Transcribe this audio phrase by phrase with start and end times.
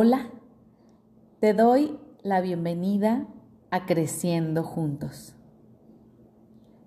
[0.00, 0.30] Hola,
[1.40, 3.26] te doy la bienvenida
[3.72, 5.34] a Creciendo Juntos.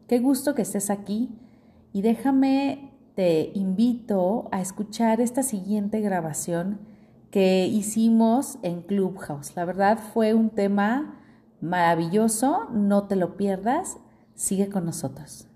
[0.08, 1.30] Qué gusto que estés aquí
[1.92, 6.80] y déjame, te invito a escuchar esta siguiente grabación
[7.32, 9.58] que hicimos en Clubhouse.
[9.58, 11.20] La verdad fue un tema
[11.60, 13.98] maravilloso, no te lo pierdas,
[14.36, 15.50] sigue con nosotros.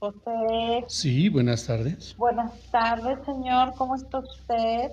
[0.00, 0.84] José.
[0.88, 2.16] Sí, buenas tardes.
[2.16, 3.74] Buenas tardes, señor.
[3.76, 4.90] ¿Cómo está usted?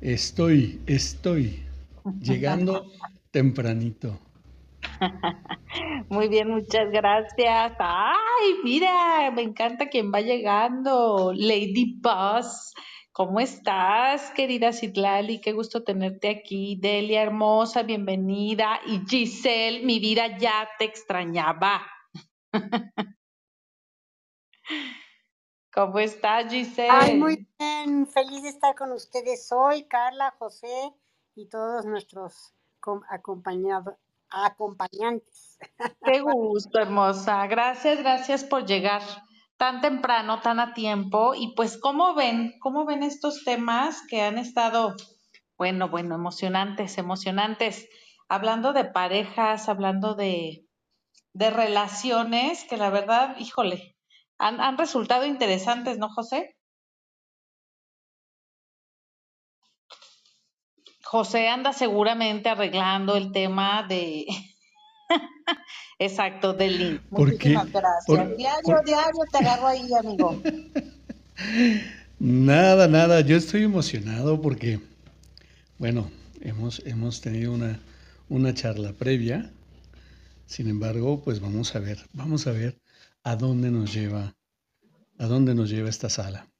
[0.00, 1.62] Estoy, estoy
[2.22, 2.86] llegando
[3.30, 4.18] tempranito.
[6.08, 7.72] Muy bien, muchas gracias.
[7.78, 11.32] Ay, mira, me encanta quien va llegando.
[11.34, 12.72] Lady Buzz.
[13.12, 15.40] ¿Cómo estás, querida Citlali?
[15.40, 16.78] Qué gusto tenerte aquí.
[16.80, 18.80] Delia hermosa, bienvenida.
[18.86, 21.82] Y Giselle, mi vida ya te extrañaba.
[25.80, 26.90] ¿Cómo estás, Giselle?
[26.90, 30.92] Ay, muy bien, feliz de estar con ustedes hoy, Carla, José
[31.34, 32.52] y todos nuestros
[33.08, 33.94] acompañados,
[34.28, 35.58] acompañantes.
[36.04, 37.46] Qué gusto, hermosa.
[37.46, 39.00] Gracias, gracias por llegar
[39.56, 41.32] tan temprano, tan a tiempo.
[41.34, 42.58] Y pues, ¿cómo ven?
[42.60, 44.96] ¿Cómo ven estos temas que han estado,
[45.56, 47.88] bueno, bueno, emocionantes, emocionantes?
[48.28, 50.66] Hablando de parejas, hablando de,
[51.32, 53.96] de relaciones, que la verdad, híjole,
[54.40, 56.56] han, han resultado interesantes, ¿no, José?
[61.04, 64.26] José anda seguramente arreglando el tema de...
[65.98, 67.02] Exacto, del link.
[67.10, 68.36] Muchísimas gracias.
[68.36, 70.40] diario, diario te agarro ahí, amigo.
[72.22, 74.78] Nada, nada, yo estoy emocionado porque,
[75.78, 76.10] bueno,
[76.42, 77.80] hemos, hemos tenido una,
[78.28, 79.50] una charla previa.
[80.44, 82.78] Sin embargo, pues vamos a ver, vamos a ver
[83.22, 84.34] a dónde nos lleva,
[85.18, 86.50] a dónde nos lleva esta sala.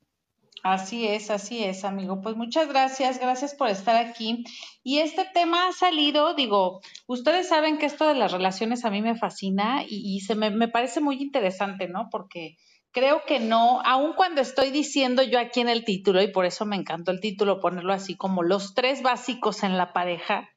[0.62, 2.20] Así es, así es, amigo.
[2.20, 4.44] Pues muchas gracias, gracias por estar aquí.
[4.82, 9.00] Y este tema ha salido, digo, ustedes saben que esto de las relaciones a mí
[9.00, 12.08] me fascina y, se me, me, parece muy interesante, ¿no?
[12.10, 12.58] Porque
[12.92, 16.66] creo que no, aun cuando estoy diciendo yo aquí en el título, y por eso
[16.66, 20.50] me encantó el título, ponerlo así como los tres básicos en la pareja,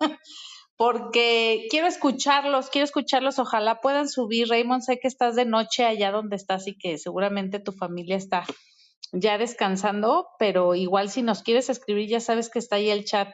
[0.82, 4.48] porque quiero escucharlos, quiero escucharlos, ojalá puedan subir.
[4.48, 8.42] Raymond, sé que estás de noche allá donde estás y que seguramente tu familia está
[9.12, 13.28] ya descansando, pero igual si nos quieres escribir, ya sabes que está ahí el chat.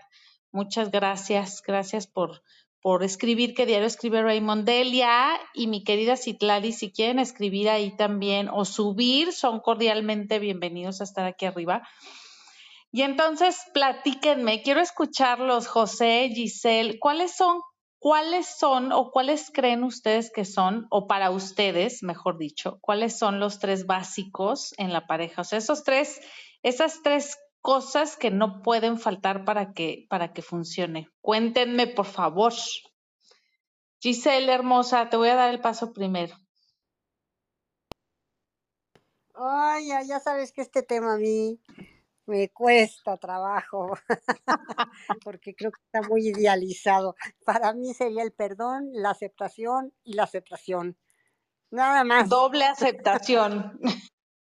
[0.53, 2.43] Muchas gracias, gracias por,
[2.83, 7.97] por escribir, que diario escribe Raymond Delia y mi querida Citlali, si quieren escribir ahí
[7.97, 11.89] también o subir, son cordialmente bienvenidos a estar aquí arriba.
[12.91, 17.61] Y entonces, platíquenme, quiero escucharlos, José, Giselle, ¿cuáles son,
[17.99, 23.41] cuáles son o cuáles creen ustedes que son, o para ustedes, mejor dicho, cuáles son
[23.41, 25.43] los tres básicos en la pareja?
[25.43, 26.19] O sea, esos tres,
[26.63, 31.11] esas tres cosas que no pueden faltar para que, para que funcione.
[31.21, 32.55] Cuéntenme, por favor.
[34.01, 36.35] Giselle, hermosa, te voy a dar el paso primero.
[39.35, 41.61] Ay, ya sabes que este tema a mí
[42.29, 43.93] me cuesta trabajo,
[45.25, 47.17] porque creo que está muy idealizado.
[47.45, 50.97] Para mí sería el perdón, la aceptación y la aceptación.
[51.71, 52.29] Nada más.
[52.29, 53.81] Doble aceptación.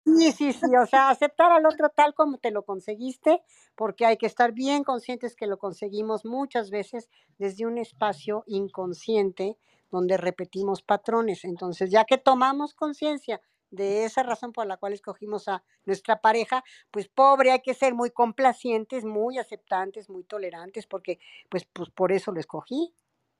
[0.04, 3.42] Sí, sí, sí, o sea, aceptar al otro tal como te lo conseguiste,
[3.74, 7.08] porque hay que estar bien conscientes que lo conseguimos muchas veces
[7.38, 9.56] desde un espacio inconsciente
[9.90, 11.44] donde repetimos patrones.
[11.44, 13.40] Entonces, ya que tomamos conciencia
[13.70, 17.94] de esa razón por la cual escogimos a nuestra pareja, pues pobre, hay que ser
[17.94, 21.18] muy complacientes, muy aceptantes, muy tolerantes, porque
[21.48, 22.94] pues, pues por eso lo escogí,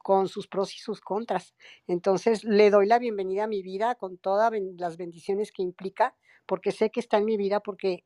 [0.07, 1.57] con sus pros y sus contras.
[1.89, 6.15] Entonces le doy la bienvenida a mi vida con todas las bendiciones que implica,
[6.47, 8.05] porque sé que está en mi vida, porque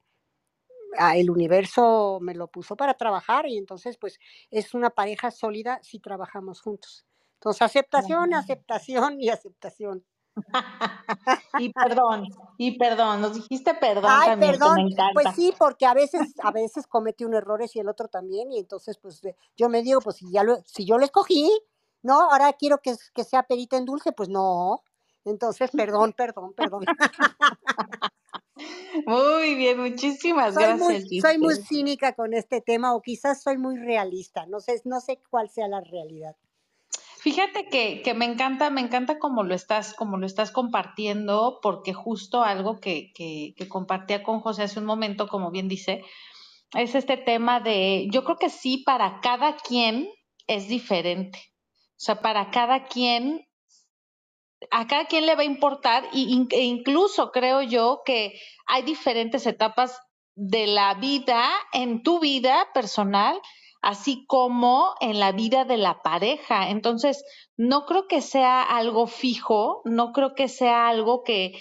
[0.97, 4.19] ah, el universo me lo puso para trabajar y entonces pues
[4.51, 7.05] es una pareja sólida si trabajamos juntos.
[7.35, 10.03] Entonces aceptación, aceptación y aceptación.
[11.59, 12.25] Y perdón,
[12.59, 15.13] y perdón, nos dijiste perdón Ay, también, perdón, me encanta.
[15.15, 18.59] pues sí, porque a veces, a veces comete un error y el otro también, y
[18.59, 19.21] entonces pues
[19.57, 21.51] yo me digo, pues si ya lo, si yo lo escogí,
[22.03, 24.83] no, ahora quiero que, que sea perita en dulce, pues no.
[25.25, 26.85] Entonces, perdón, perdón, perdón.
[29.07, 31.05] Muy bien, muchísimas soy gracias.
[31.05, 35.01] Muy, soy muy cínica con este tema, o quizás soy muy realista, no sé, no
[35.01, 36.37] sé cuál sea la realidad.
[37.23, 42.43] Fíjate que, me encanta, me encanta cómo lo estás, como lo estás compartiendo, porque justo
[42.43, 46.03] algo que, que, compartía con José hace un momento, como bien dice,
[46.73, 50.09] es este tema de, yo creo que sí, para cada quien
[50.47, 51.39] es diferente.
[51.91, 53.47] O sea, para cada quien,
[54.71, 60.01] a cada quien le va a importar, e incluso creo yo que hay diferentes etapas
[60.37, 63.39] de la vida en tu vida personal,
[63.83, 66.71] así como en la vida de la pareja.
[66.71, 67.25] Entonces,
[67.57, 71.61] no creo que sea algo fijo, no creo que sea algo que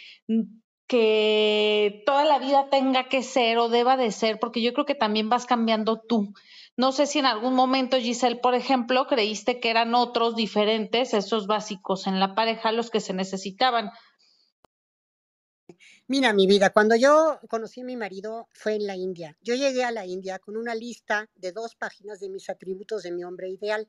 [0.89, 4.95] que toda la vida tenga que ser o deba de ser, porque yo creo que
[4.95, 6.33] también vas cambiando tú.
[6.75, 11.45] No sé si en algún momento, Giselle, por ejemplo, creíste que eran otros diferentes, esos
[11.45, 13.91] básicos en la pareja, los que se necesitaban.
[16.07, 19.37] Mira, mi vida, cuando yo conocí a mi marido fue en la India.
[19.41, 23.11] Yo llegué a la India con una lista de dos páginas de mis atributos de
[23.11, 23.87] mi hombre ideal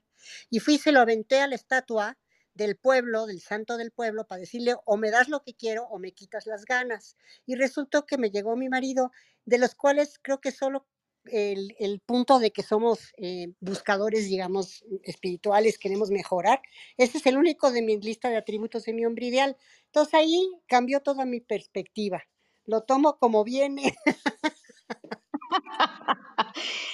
[0.51, 2.19] y fui, se lo aventé a la estatua
[2.55, 5.99] del pueblo, del santo del pueblo, para decirle o me das lo que quiero o
[5.99, 7.17] me quitas las ganas.
[7.47, 9.13] Y resultó que me llegó mi marido,
[9.47, 10.87] de los cuales creo que solo
[11.25, 16.61] el, punto de que somos eh, buscadores, digamos, espirituales, queremos mejorar.
[16.97, 19.57] Ese es el único de mi lista de atributos de mi hombre ideal.
[19.87, 22.23] Entonces ahí cambió toda mi perspectiva.
[22.65, 23.95] Lo tomo como viene.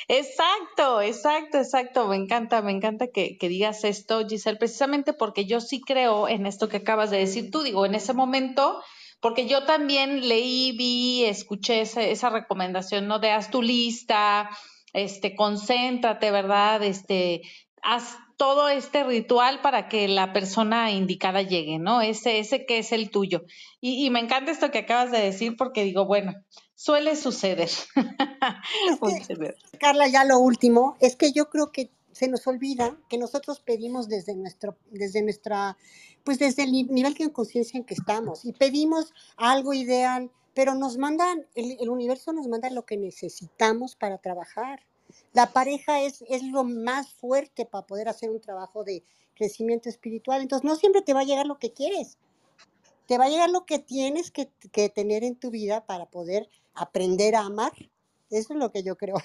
[0.08, 2.06] Exacto, exacto, exacto.
[2.06, 6.68] Me encanta, me encanta que, digas esto, Giselle, precisamente porque yo sí creo en esto
[6.68, 7.62] que acabas de decir tú.
[7.62, 8.80] Digo, en ese momento,
[9.20, 13.18] porque yo también leí, vi, escuché esa, recomendación, ¿no?
[13.18, 14.50] De haz tu lista,
[14.92, 16.82] este, concéntrate, ¿verdad?
[16.82, 17.42] Este,
[17.82, 22.02] haz todo este ritual para que la persona indicada llegue, ¿no?
[22.02, 23.44] Ese, ese que es el tuyo.
[23.80, 26.34] Y, y me encanta esto que acabas de decir porque digo, bueno,
[26.74, 27.70] suele suceder.
[29.80, 34.08] Carla, ya lo último, es que yo creo que se nos olvida que nosotros pedimos
[34.08, 35.76] desde nuestro, desde nuestra,
[36.26, 40.98] pues desde el nivel de conciencia en que estamos y pedimos algo ideal, pero nos
[40.98, 44.80] mandan, el, universo nos manda lo que necesitamos para trabajar.
[45.32, 49.04] La pareja es, es lo más fuerte para poder hacer un trabajo de
[49.36, 50.42] crecimiento espiritual.
[50.42, 52.18] Entonces, no siempre te va a llegar lo que quieres.
[53.06, 56.48] Te va a llegar lo que tienes que, que tener en tu vida para poder
[56.74, 57.72] aprender a amar.
[58.30, 59.18] Eso es lo que yo creo.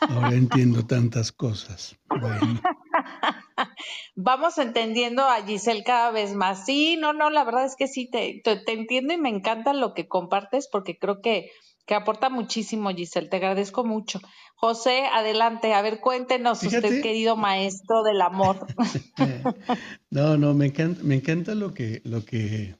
[0.00, 1.98] Ahora entiendo tantas cosas.
[2.08, 2.62] Bueno.
[4.14, 6.64] Vamos entendiendo a Giselle cada vez más.
[6.64, 9.94] Sí, no, no, la verdad es que sí, te, te, entiendo y me encanta lo
[9.94, 11.50] que compartes porque creo que,
[11.86, 13.28] que, aporta muchísimo, Giselle.
[13.28, 14.20] Te agradezco mucho.
[14.54, 15.74] José, adelante.
[15.74, 18.66] A ver, cuéntenos usted, querido maestro del amor.
[20.10, 22.74] no, no, me encanta, me encanta lo que, lo que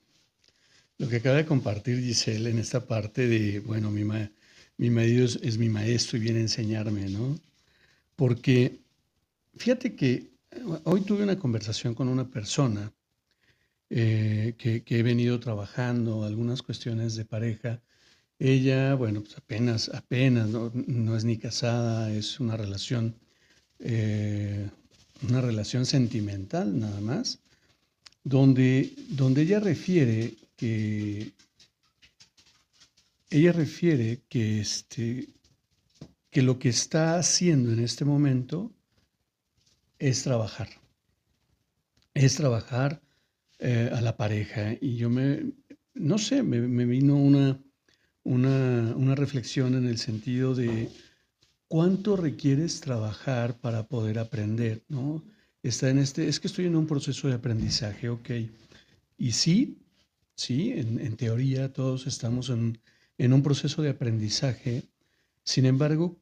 [1.00, 4.04] lo que acaba de compartir Giselle en esta parte de, bueno, mi,
[4.76, 7.38] mi marido es, mi maestro y viene a enseñarme, ¿no?
[8.16, 8.80] Porque
[9.56, 10.30] fíjate que
[10.84, 12.92] hoy tuve una conversación con una persona
[13.88, 17.82] eh, que, he venido trabajando algunas cuestiones de pareja.
[18.38, 23.16] Ella, bueno, pues apenas, apenas, no, es ni casada, es una relación,
[23.80, 24.70] eh,
[25.28, 27.40] una relación sentimental nada más,
[28.24, 31.32] donde, donde ella refiere que
[33.30, 35.28] ella refiere que, este,
[36.30, 38.72] que lo que está haciendo en este momento
[40.00, 40.68] es trabajar.
[42.14, 43.00] Es trabajar
[43.60, 44.72] eh, a la pareja.
[44.80, 45.52] Y yo me,
[45.94, 47.62] no sé, me, vino una,
[48.24, 50.88] una, una, reflexión en el sentido de
[51.68, 55.22] cuánto requieres trabajar para poder aprender, ¿no?
[55.62, 58.30] Está en este, es que estoy en un proceso de aprendizaje, ok.
[59.18, 59.80] Y sí,
[60.40, 62.80] Sí, en, teoría todos estamos en,
[63.18, 64.84] un proceso de aprendizaje.
[65.44, 66.16] Sin embargo,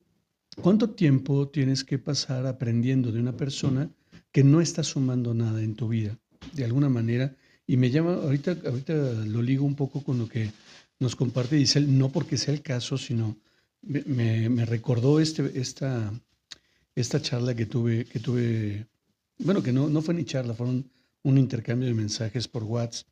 [0.63, 3.91] ¿cuánto tiempo tienes que pasar aprendiendo de una persona
[4.33, 6.19] que no está sumando nada en tu vida?
[6.53, 7.35] De alguna manera,
[7.67, 8.95] y me llama, ahorita, ahorita
[9.27, 10.51] lo ligo un poco con lo que
[10.99, 13.37] nos comparte Giselle, no porque sea el caso, sino
[13.83, 16.13] me, recordó este, esta,
[16.95, 18.87] esta charla que tuve, que tuve,
[19.39, 20.91] bueno, que no, no fue ni charla, fueron
[21.23, 23.07] un intercambio de mensajes por WhatsApp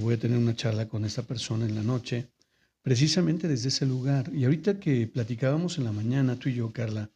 [0.00, 2.28] voy a tener una charla con esta persona en la noche,
[2.82, 4.30] precisamente desde ese lugar.
[4.34, 7.10] Y ahorita que platicábamos en la mañana, tú y yo, Carla,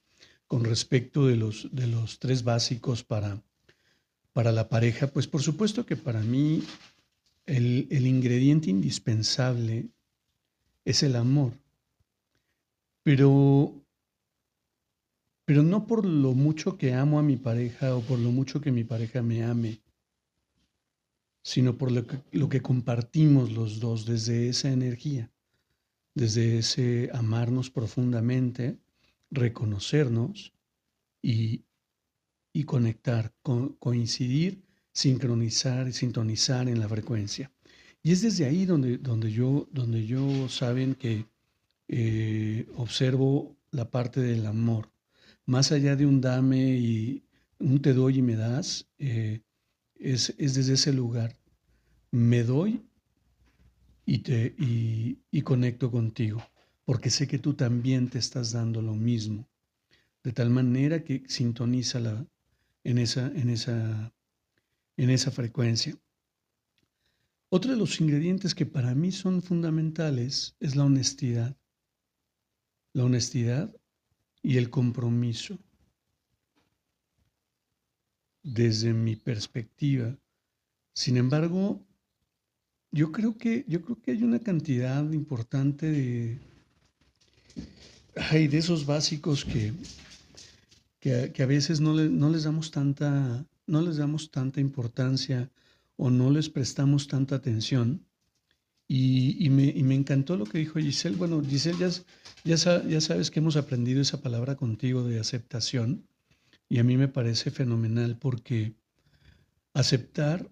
[0.47, 3.43] con respecto de los, de los tres básicos para,
[4.33, 6.63] para la pareja, pues por supuesto que para mí
[7.47, 9.89] el, el ingrediente indispensable
[10.85, 11.53] es el amor.
[13.03, 13.73] Pero,
[15.45, 18.73] pero no por lo mucho que amo a mi pareja o por lo mucho que
[18.73, 19.81] mi pareja me ame,
[21.47, 25.31] sino por lo que, compartimos los dos desde esa energía,
[26.17, 28.79] desde ese amarnos profundamente,
[29.31, 30.55] reconocernos
[31.23, 31.63] y,
[32.65, 33.35] conectar,
[33.79, 37.53] coincidir, sincronizar y sintonizar en la frecuencia.
[38.03, 41.27] Y es desde ahí donde, donde, yo, donde yo saben que
[41.89, 44.91] eh, observo la parte del amor.
[45.45, 47.25] Más allá de un dame y
[47.59, 49.43] un te doy y me das, eh,
[49.97, 51.37] es, desde ese lugar.
[52.11, 52.81] Me doy
[54.07, 56.41] y, te, y, conecto contigo.
[56.85, 59.49] porque sé que tú también te estás dando lo mismo,
[60.23, 62.27] de tal manera que sintoniza la,
[62.85, 64.15] en, esa, en, esa,
[64.97, 65.99] en esa frecuencia.
[67.49, 71.57] Otro de los ingredientes que para mí son fundamentales es la honestidad.
[72.93, 73.75] La honestidad
[74.43, 75.59] y el compromiso.
[78.43, 80.17] Desde mi perspectiva.
[80.93, 81.86] Sin embargo,
[82.93, 86.39] yo creo que, yo creo que hay una cantidad importante de,
[88.17, 89.73] hay de esos básicos que,
[91.01, 95.51] que, a veces no, no, les damos tanta, no les damos tanta importancia
[95.97, 98.05] o no les prestamos tanta atención.
[98.89, 101.17] Y, me, y, me, encantó lo que dijo Giselle.
[101.17, 101.91] Bueno, Giselle, ya,
[102.45, 106.07] ya, ya, sabes que hemos aprendido esa palabra contigo de aceptación
[106.69, 108.75] y a mí me parece fenomenal porque
[109.75, 110.49] aceptar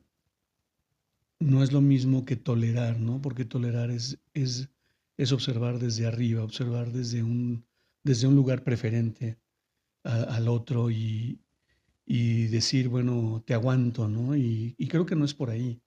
[1.40, 3.20] no es lo mismo que tolerar, ¿no?
[3.20, 4.68] Porque tolerar es, es,
[5.16, 7.64] es observar desde arriba, observar desde un,
[8.02, 9.38] desde un lugar preferente
[10.04, 11.40] al otro y,
[12.04, 14.36] y, decir, bueno, te aguanto, ¿no?
[14.36, 15.80] Y, y creo que no es por ahí.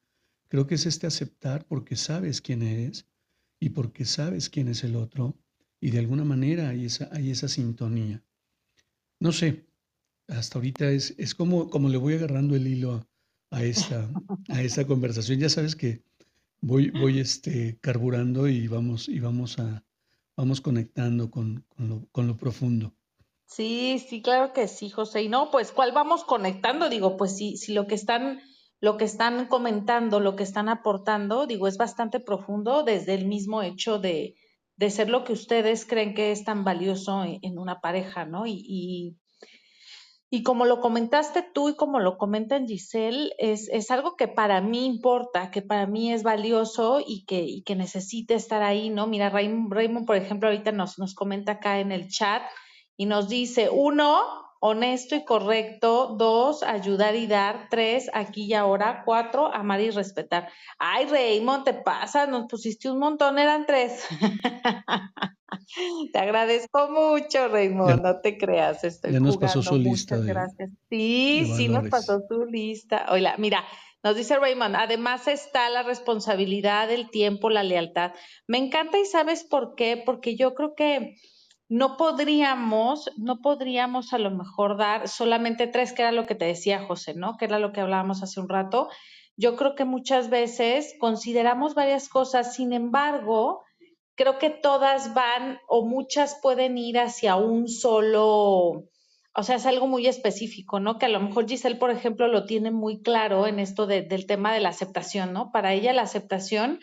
[0.47, 3.05] Creo que es este aceptar porque sabes quién eres
[3.59, 5.35] y porque sabes quién es el otro
[5.79, 8.23] y de alguna manera hay esa, hay esa sintonía.
[9.19, 9.67] No sé,
[10.27, 13.06] hasta ahorita es, es como, como le voy agarrando el hilo a,
[13.51, 14.09] esta,
[14.49, 15.39] a esta conversación.
[15.39, 16.03] Ya sabes que
[16.61, 19.83] voy, voy este, carburando y vamos, y vamos, a,
[20.35, 21.65] vamos conectando con,
[22.11, 22.93] con, lo, profundo.
[23.45, 25.23] Sí, sí, claro que sí, José.
[25.23, 26.89] Y no, pues, ¿cuál vamos conectando?
[26.89, 28.39] Digo, pues sí, si lo que están
[28.79, 33.63] lo que están comentando, lo que están aportando, digo, es bastante profundo desde el mismo
[33.63, 34.35] hecho de,
[34.77, 38.45] de ser lo que ustedes creen que es tan valioso en, una pareja, ¿no?
[38.45, 39.17] Y,
[40.29, 44.59] y, como lo comentaste tú y como lo comentan Giselle, es, es, algo que para
[44.61, 49.07] mí importa, que para mí es valioso y que, y que necesita estar ahí, ¿no?
[49.07, 52.43] Mira, Raymond, Raymond, por ejemplo, ahorita nos, nos comenta acá en el chat
[52.97, 56.15] y nos dice, uno, honesto y correcto.
[56.17, 57.67] Dos, ayudar y dar.
[57.69, 59.03] Tres, aquí y ahora.
[59.05, 60.49] Cuatro, amar y respetar.
[60.77, 64.05] Ay, Raymond, te pasa, nos pusiste un montón, eran tres.
[66.13, 70.17] te agradezco mucho, Raymond, no te creas, estoy ya nos pasó su lista.
[70.17, 70.71] gracias.
[70.89, 73.07] Sí, sí nos pasó su lista.
[73.09, 73.63] Oiga, mira,
[74.03, 78.13] nos dice Raymond, además está la responsabilidad, el tiempo, la lealtad.
[78.47, 81.15] Me encanta y sabes por qué, porque yo creo que
[81.69, 86.45] no podríamos, no podríamos a lo mejor dar solamente tres, que era lo que te
[86.45, 87.37] decía José, ¿no?
[87.37, 88.89] Que era lo que hablábamos hace un rato.
[89.35, 93.63] Yo creo que muchas veces consideramos varias cosas, sin embargo,
[94.15, 98.89] creo que todas van o muchas pueden ir hacia un solo,
[99.35, 100.97] o sea, es algo muy específico, ¿no?
[100.97, 104.53] Que a lo mejor Giselle, por ejemplo, lo tiene muy claro en esto del tema
[104.53, 105.51] de la aceptación, ¿no?
[105.51, 106.79] Para ella la aceptación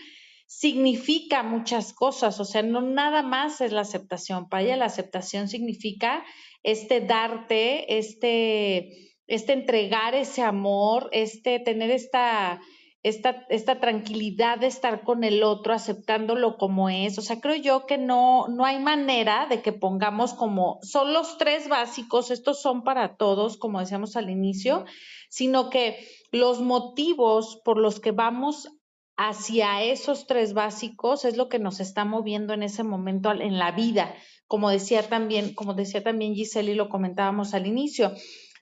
[0.59, 6.25] significa muchas cosas, o sea, no nada más es la aceptación, para la aceptación significa
[6.63, 12.61] este darte, este, este entregar ese amor, este tener esta,
[13.03, 17.19] esta, esta tranquilidad de estar con el otro, aceptándolo como es.
[17.19, 21.37] O sea, creo yo que no, no hay manera de que pongamos como, son los
[21.37, 24.85] tres básicos, estos son para todos, como decíamos al inicio,
[25.29, 25.97] sino que
[26.31, 28.69] los motivos por los que vamos
[29.17, 33.73] hacia esos tres básicos es lo que nos está moviendo en ese momento en la
[33.73, 34.15] vida,
[34.47, 38.13] como decía también, como decía también Giselle y lo comentábamos al inicio.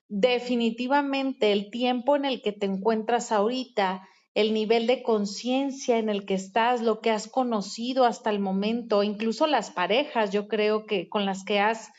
[0.08, 6.24] Definitivamente el tiempo en el que te encuentras ahorita, el nivel de conciencia en el
[6.24, 11.08] que estás, lo que has conocido hasta el momento, incluso las parejas, yo creo que
[11.08, 11.90] con las que has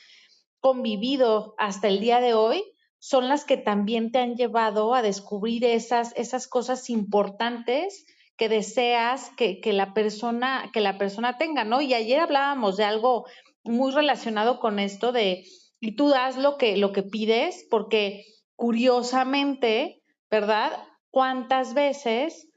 [0.60, 2.64] convivido hasta el día de hoy,
[3.00, 8.06] son las que también te han llevado a descubrir esas, esas cosas importantes
[8.44, 11.80] que deseas que, la persona, que la persona tenga, ¿no?
[11.80, 13.26] Y ayer hablábamos de algo
[13.64, 15.46] muy relacionado con esto de,
[15.80, 18.26] y tú das lo que, lo que pides, porque
[18.58, 20.74] curiosamente, ¿verdad?
[21.10, 22.50] ¿Cuántas veces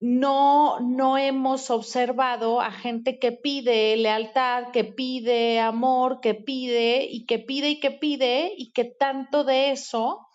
[0.00, 7.24] no, no hemos observado a gente que pide lealtad, que pide amor, que pide y
[7.26, 10.26] que pide y que pide y que tanto de eso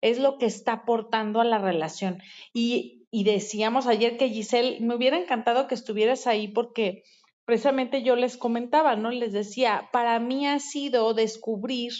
[0.00, 2.20] es lo que está aportando a la relación.
[2.52, 7.04] Y y decíamos ayer que Giselle, me hubiera encantado que estuvieras ahí porque
[7.44, 9.10] precisamente yo les comentaba, ¿no?
[9.10, 11.92] Les decía, para mí ha sido descubrir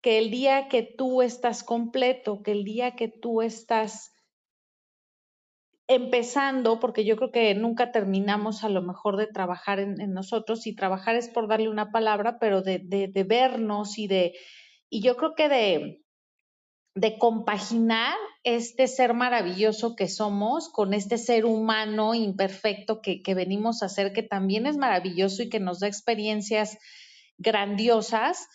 [0.00, 4.12] que el día que tú estás completo, que el día que tú estás
[5.88, 10.76] empezando, porque yo creo que nunca terminamos a lo mejor de trabajar en, nosotros, y
[10.76, 14.34] trabajar es por darle una palabra, pero de, de, de vernos y de,
[14.88, 16.03] y yo creo que de,
[16.94, 23.82] de compaginar este ser maravilloso que somos con este ser humano imperfecto que, que venimos
[23.82, 26.78] a ser, que también es maravilloso y que nos da experiencias
[27.38, 28.48] grandiosas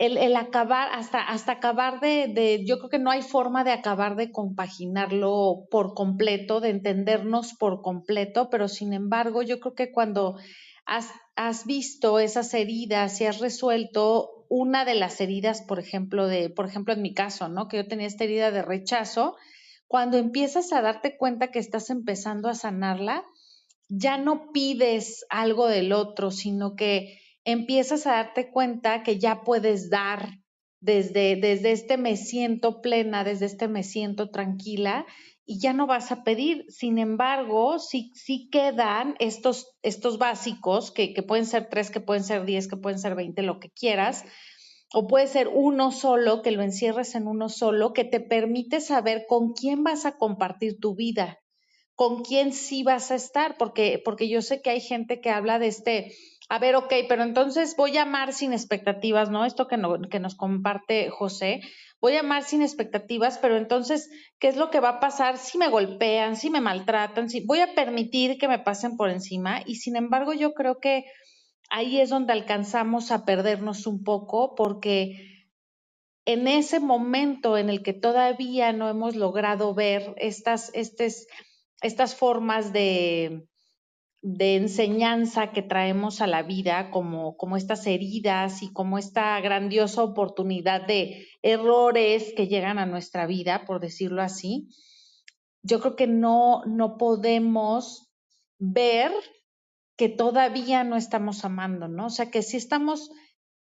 [0.00, 4.32] el, acabar, hasta, hasta acabar de, yo creo que no hay forma de acabar de
[4.32, 10.38] compaginarlo por completo, de entendernos por completo, pero sin embargo, yo creo que cuando
[10.86, 11.12] has,
[11.42, 16.66] has visto esas heridas y has resuelto una de las heridas, por ejemplo, de, por
[16.66, 17.66] ejemplo, en mi caso, ¿no?
[17.66, 19.36] Que yo tenía esta herida de rechazo,
[19.86, 23.24] cuando empiezas a darte cuenta que estás empezando a sanarla,
[23.88, 29.88] ya no pides algo del otro, sino que empiezas a darte cuenta que ya puedes
[29.88, 30.40] dar
[30.80, 35.06] desde, desde este me siento plena, desde este me siento tranquila
[35.50, 36.64] y ya no vas a pedir.
[36.68, 42.22] Sin embargo, sí, sí quedan estos, estos básicos, que, que pueden ser tres, que pueden
[42.22, 44.24] ser diez, que pueden ser veinte, lo que quieras,
[44.94, 49.24] o puede ser uno solo, que lo encierres en uno solo, que te permite saber
[49.28, 51.40] con quién vas a compartir tu vida,
[51.96, 55.58] con quién sí vas a estar, porque, porque yo sé que hay gente que habla
[55.58, 56.14] de este,
[56.50, 59.44] a ver, ok, pero entonces voy a amar sin expectativas, ¿no?
[59.44, 59.80] Esto que,
[60.10, 61.60] que nos comparte José,
[62.00, 65.58] voy a amar sin expectativas, pero entonces, ¿qué es lo que va a pasar si
[65.58, 69.62] me golpean, si me maltratan, si voy a permitir que me pasen por encima?
[69.64, 71.04] Y sin embargo, yo creo que
[71.70, 75.46] ahí es donde alcanzamos a perdernos un poco porque
[76.24, 81.28] en ese momento en el que todavía no hemos logrado ver estas, estas,
[81.80, 83.46] estas formas de,
[84.22, 90.02] de enseñanza que traemos a la vida, como, como estas heridas y como esta grandiosa
[90.02, 94.68] oportunidad de errores que llegan a nuestra vida, por decirlo así,
[95.62, 98.10] yo creo que no, no podemos
[98.58, 99.12] ver
[99.96, 102.06] que todavía no estamos amando, ¿no?
[102.06, 103.10] O sea, que sí estamos,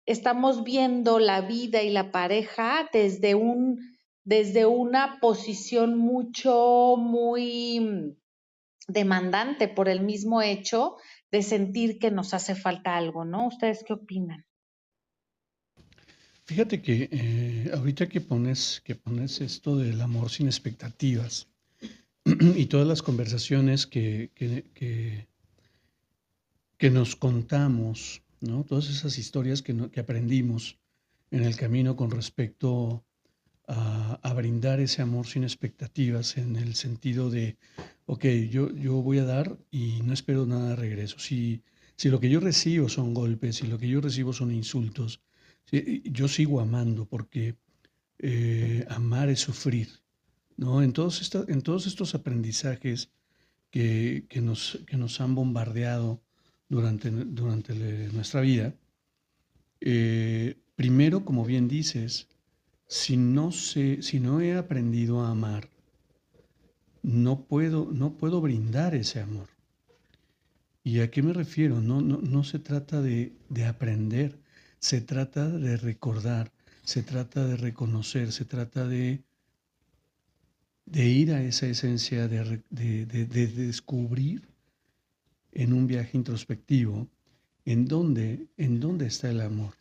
[0.06, 3.80] estamos viendo la vida y la pareja desde un,
[4.24, 8.16] desde una posición mucho, muy
[8.90, 10.98] demandante por el mismo hecho
[11.32, 13.48] de sentir que nos hace falta algo, ¿no?
[13.48, 14.46] ¿Ustedes qué opinan?
[16.46, 21.48] Fíjate que eh, ahorita que pones, que pones esto del amor sin expectativas
[22.26, 25.28] y todas las conversaciones que, que,
[26.78, 28.64] que, nos contamos, ¿no?
[28.64, 30.80] Todas esas historias que, que aprendimos
[31.30, 33.06] en el camino con respecto
[33.70, 37.58] a, brindar ese amor sin expectativas en el sentido de,
[38.06, 41.20] ok, yo, yo voy a dar y no espero nada de regreso.
[41.20, 41.62] Si,
[41.96, 45.22] si lo que yo recibo son golpes, si lo que yo recibo son insultos,
[45.72, 47.56] yo sigo amando porque
[48.18, 49.90] eh, amar es sufrir.
[50.58, 50.82] ¿no?
[50.82, 53.12] En, todos en todos estos aprendizajes
[53.70, 56.22] que, que, nos, que nos han bombardeado
[56.70, 57.74] durante, durante
[58.12, 58.74] nuestra vida,
[59.82, 62.28] eh, primero, como bien dices,
[62.90, 65.70] si no, sé, si no he aprendido a amar,
[67.04, 69.48] no puedo, no puedo brindar ese amor.
[70.84, 71.82] ¿Y a qué me refiero?
[71.82, 74.40] No, no, no se trata de, de, aprender,
[74.80, 76.52] se trata de recordar,
[76.84, 79.24] se trata de reconocer, se trata de,
[80.88, 84.50] de ir a esa esencia, de, de, de descubrir
[85.52, 87.08] en un viaje introspectivo
[87.66, 89.76] en dónde, en dónde está el amor.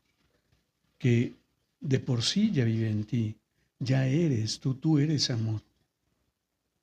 [0.99, 1.38] Que
[1.80, 3.36] de por sí ya vive en ti,
[3.78, 5.62] ya eres, tú, tú eres amor.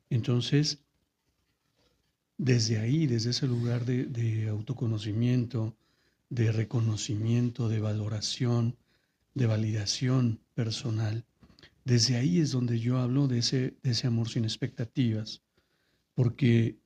[0.10, 0.80] Entonces,
[2.38, 5.76] desde ahí, desde ese lugar de, autoconocimiento,
[6.30, 8.76] de reconocimiento, de valoración,
[9.34, 11.26] de validación personal,
[11.84, 15.42] desde ahí es donde yo hablo de ese, de ese amor sin expectativas,
[16.14, 16.78] porque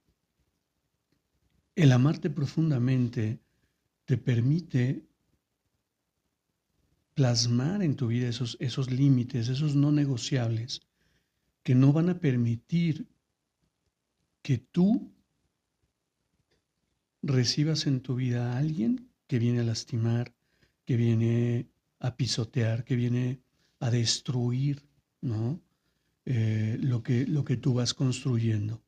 [1.76, 3.40] el amarte profundamente
[4.06, 5.06] te permite
[7.20, 10.80] plasmar en tu vida esos, esos límites, esos no negociables,
[11.64, 13.10] que no van a permitir
[14.42, 15.12] que tú
[17.22, 20.34] recibas en tu vida a alguien que viene a lastimar,
[20.86, 21.68] que viene
[22.00, 23.42] a pisotear, que viene
[23.82, 24.82] a destruir
[25.20, 25.60] ¿no?
[26.24, 28.82] Eh, lo, que, lo que tú vas construyendo.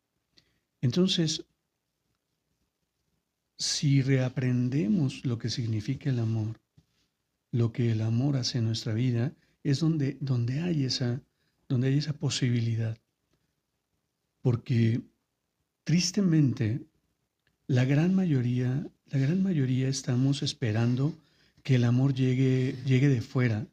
[0.80, 1.46] Entonces,
[3.58, 6.61] si reaprendemos lo que significa el amor,
[7.52, 9.34] lo que el amor hace en nuestra vida,
[9.64, 11.22] es donde, donde, hay, esa,
[11.68, 12.98] donde hay esa posibilidad.
[14.42, 15.02] Porque
[15.84, 16.82] tristemente,
[17.68, 21.14] la gran mayoría, la gran mayoría estamos esperando
[21.64, 23.68] que el amor llegue, llegue de fuera,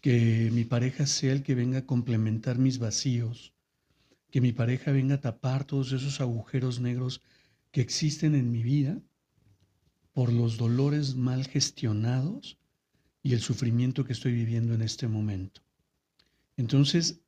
[0.00, 3.52] que mi pareja sea el que venga a complementar mis vacíos,
[4.30, 7.20] que mi pareja venga a tapar todos esos agujeros negros
[7.72, 8.98] que existen en mi vida
[10.12, 12.59] por los dolores mal gestionados
[13.22, 15.60] y el sufrimiento que estoy viviendo en este momento.
[16.56, 17.20] Entonces,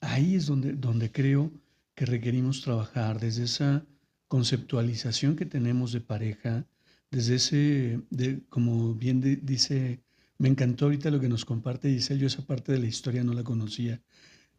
[0.00, 1.50] ahí es donde, donde creo
[1.94, 3.84] que requerimos trabajar desde esa
[4.28, 6.66] conceptualización que tenemos de pareja,
[7.10, 10.00] desde ese, de, como bien dice,
[10.36, 13.32] me encantó ahorita lo que nos comparte Giselle, yo esa parte de la historia no
[13.32, 14.00] la conocía,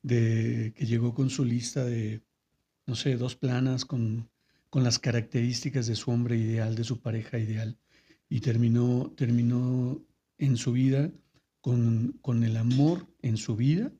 [0.02, 2.22] de que llegó con su lista de,
[2.88, 4.30] no sé, dos planas con,
[4.70, 7.78] con las características de su hombre ideal, de su pareja ideal,
[8.30, 10.02] y terminó, terminó
[10.38, 11.12] en su vida
[11.62, 13.92] con, con el amor en su vida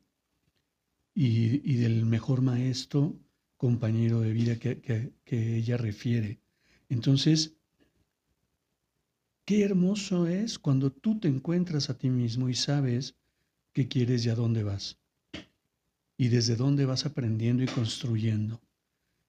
[1.14, 3.20] y, y, del mejor maestro,
[3.58, 6.40] compañero de vida que, que, ella refiere.
[6.88, 7.60] Entonces,
[9.50, 13.16] Qué hermoso es cuando tú te encuentras a ti mismo y sabes
[13.74, 15.00] qué quieres y a dónde vas.
[16.18, 18.62] Y desde dónde vas aprendiendo y construyendo.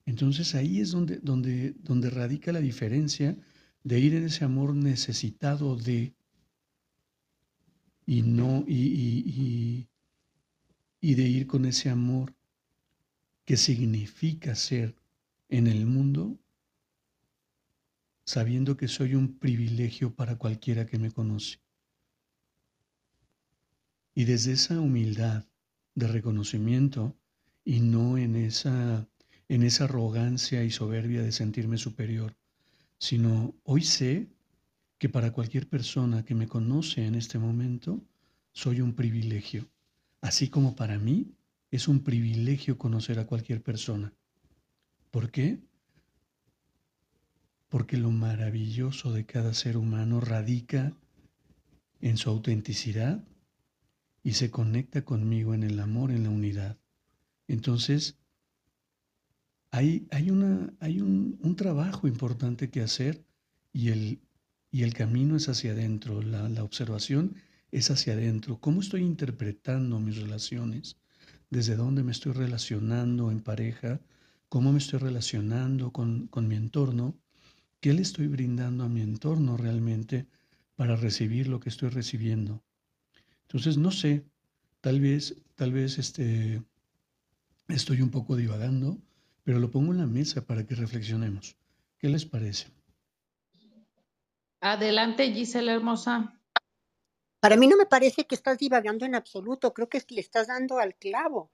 [0.05, 3.35] Entonces ahí es donde, donde, donde radica la diferencia
[3.83, 6.15] de ir en ese amor necesitado de
[8.07, 9.89] y no y, y,
[11.01, 12.35] y de ir con ese amor
[13.45, 14.97] que significa ser
[15.49, 16.39] en el mundo
[18.31, 21.59] sabiendo que soy un privilegio para cualquiera que me conoce.
[24.15, 25.47] Y desde esa humildad
[25.97, 27.19] de reconocimiento
[27.65, 29.09] y no en esa,
[29.49, 32.37] en esa arrogancia y soberbia de sentirme superior,
[33.01, 34.29] sino hoy sé
[34.99, 38.01] que para cualquier persona que me conoce en este momento,
[38.53, 39.69] soy un privilegio,
[40.21, 41.35] así como para mí
[41.73, 44.15] es un privilegio conocer a cualquier persona.
[45.11, 45.59] ¿Por qué?
[47.71, 50.93] porque lo maravilloso de cada ser humano radica
[52.01, 53.25] en su autenticidad
[54.25, 56.79] y se conecta conmigo en el amor, en la unidad.
[57.47, 58.19] Entonces,
[59.71, 63.25] hay, hay, una, hay un, un, trabajo importante que hacer
[63.73, 64.21] y el,
[64.71, 67.37] y el camino es hacia adentro, la, la observación
[67.71, 68.59] es hacia adentro.
[68.61, 70.97] ¿Cómo estoy interpretando mis relaciones?
[71.51, 74.01] ¿Desde dónde me estoy relacionando en pareja?
[74.49, 77.17] ¿Cómo me estoy relacionando con, con mi entorno?
[77.81, 80.27] ¿Qué le estoy brindando a mi entorno realmente
[80.75, 82.63] para recibir lo que estoy recibiendo?
[83.43, 84.25] Entonces, no sé,
[84.81, 86.63] tal vez, tal vez este,
[87.69, 88.99] estoy un poco divagando,
[89.45, 91.57] pero lo pongo en la mesa para que reflexionemos.
[91.99, 92.69] ¿Qué les parece?
[94.61, 96.41] Adelante, Gisela Hermosa.
[97.41, 100.79] Para mí no me parece que estás divagando en absoluto, creo que le estás dando
[100.79, 101.51] al clavo.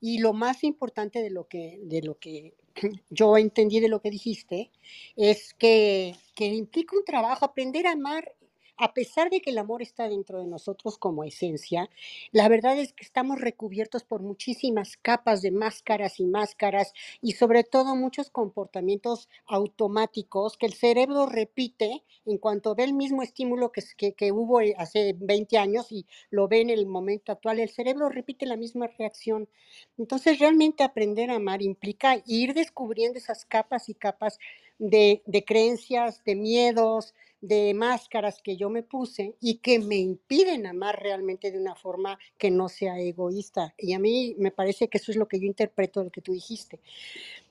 [0.00, 2.54] Y lo más importante de lo que, de lo que
[3.10, 4.70] yo entendí de lo que dijiste
[5.16, 8.32] es que, que implica un trabajo, aprender a amar
[8.78, 11.90] a pesar de que el amor está dentro de nosotros como esencia,
[12.30, 17.64] la verdad es que estamos recubiertos por muchísimas capas de máscaras y máscaras y sobre
[17.64, 23.82] todo muchos comportamientos automáticos que el cerebro repite en cuanto ve el mismo estímulo que,
[24.14, 28.46] que, hubo hace 20 años y lo ve en el momento actual, el cerebro repite
[28.46, 29.48] la misma reacción.
[29.96, 34.38] Entonces realmente aprender a amar implica ir descubriendo esas capas y capas
[34.78, 41.00] de creencias, de miedos, de máscaras que yo me puse y que me impiden amar
[41.00, 43.74] realmente de una forma que no sea egoísta.
[43.78, 46.22] Y a mí me parece que eso es lo que yo interpreto de lo que
[46.22, 46.80] tú dijiste.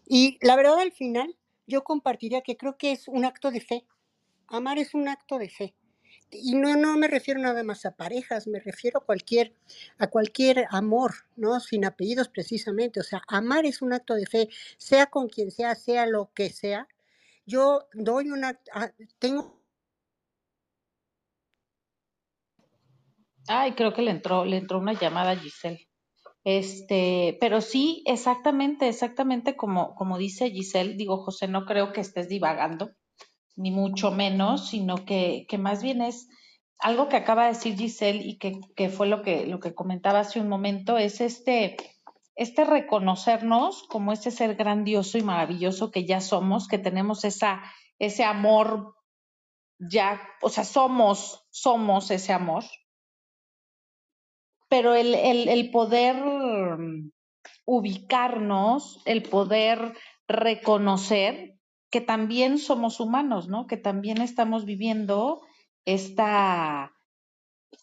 [0.05, 1.35] Y la verdad al final,
[1.67, 3.85] yo compartiría que creo que es un acto de fe.
[4.47, 5.73] Amar es un acto de fe.
[6.29, 9.53] Y no, no me refiero nada más a parejas, me refiero a cualquier,
[9.97, 11.59] a cualquier amor, ¿no?
[11.61, 12.99] Sin apellidos precisamente.
[12.99, 16.49] O sea, amar es un acto de fe, sea con quien sea, sea lo que
[16.49, 16.87] sea.
[17.45, 19.56] Yo doy una, ah, tengo
[23.47, 25.87] Ay, creo que le entró, le entró una llamada a Giselle.
[26.43, 32.29] Este, pero sí, exactamente, exactamente como, como dice Giselle, digo, José, no creo que estés
[32.29, 32.91] divagando,
[33.55, 36.27] ni mucho menos, sino que, que más bien es
[36.79, 40.19] algo que acaba de decir Giselle y que, que fue lo que, lo que comentaba
[40.19, 41.75] hace un momento, es este,
[42.35, 47.61] este reconocernos como ese ser grandioso y maravilloso que ya somos, que tenemos esa,
[47.99, 48.95] ese amor
[49.79, 52.63] ya, o sea, somos, somos ese amor,
[54.69, 56.17] pero el, el, poder
[57.65, 59.93] ubicarnos, el poder
[60.27, 61.55] reconocer
[61.89, 63.65] que también somos humanos, ¿no?
[63.65, 65.41] Que también estamos viviendo
[65.85, 66.93] esta,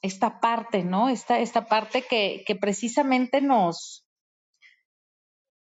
[0.03, 1.09] esta parte, ¿no?
[1.09, 4.07] Esta, esta parte que, que precisamente nos,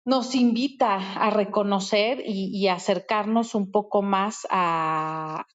[0.04, 5.46] nos invita a reconocer y, y acercarnos un poco más a,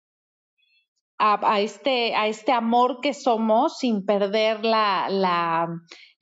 [1.21, 5.67] a, este, a este amor que somos sin perder la, la,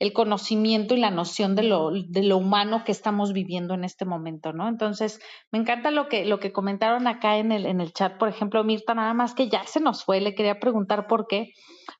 [0.00, 4.06] el conocimiento y la noción de lo, de lo humano que estamos viviendo en este
[4.06, 4.66] momento, ¿no?
[4.66, 5.20] Entonces,
[5.52, 8.64] me encanta lo que, lo que comentaron acá en el, en el chat, por ejemplo,
[8.64, 11.52] Mirta, nada más que ya se nos fue, le quería preguntar por qué,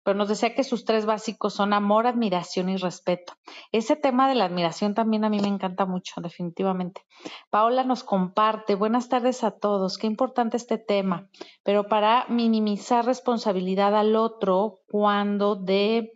[0.03, 3.35] pero nos decía que sus tres básicos son amor, admiración y respeto.
[3.71, 7.03] Ese tema de la admiración también a mí me encanta mucho, definitivamente.
[7.51, 11.29] Paola nos comparte, buenas tardes a todos, qué importante este tema,
[11.65, 16.15] pero para minimizar responsabilidad al otro cuando de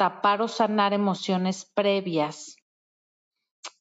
[0.00, 2.56] tapar o sanar emociones previas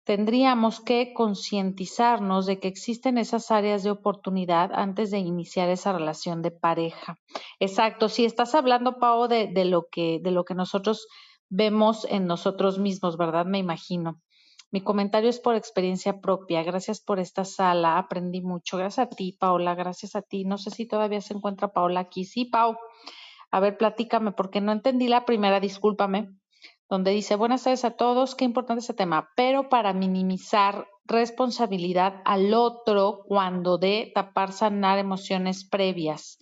[0.10, 6.42] tendríamos que concientizarnos de que existen esas áreas de oportunidad antes de iniciar esa relación
[6.42, 7.20] de pareja.
[7.60, 11.08] Exacto, si estás hablando, Pau, de, lo que, de lo que nosotros
[11.48, 13.46] vemos en nosotros mismos, ¿verdad?
[13.46, 14.20] Me imagino.
[14.72, 16.64] Mi comentario es por experiencia propia.
[16.64, 18.00] Gracias por esta sala.
[18.00, 18.78] Aprendí mucho.
[18.78, 19.76] Gracias a ti, Paola.
[19.76, 20.44] Gracias a ti.
[20.44, 22.26] No sé si todavía se encuentra Paola aquí.
[22.26, 22.76] Sí, Pau.
[23.52, 26.30] A ver, platícame, porque no entendí la primera, discúlpame
[26.90, 32.54] donde dice, buenas tardes a todos, qué importante ese tema, pero para minimizar responsabilidad al
[32.54, 36.40] otro cuando de tapar, sanar emociones previas.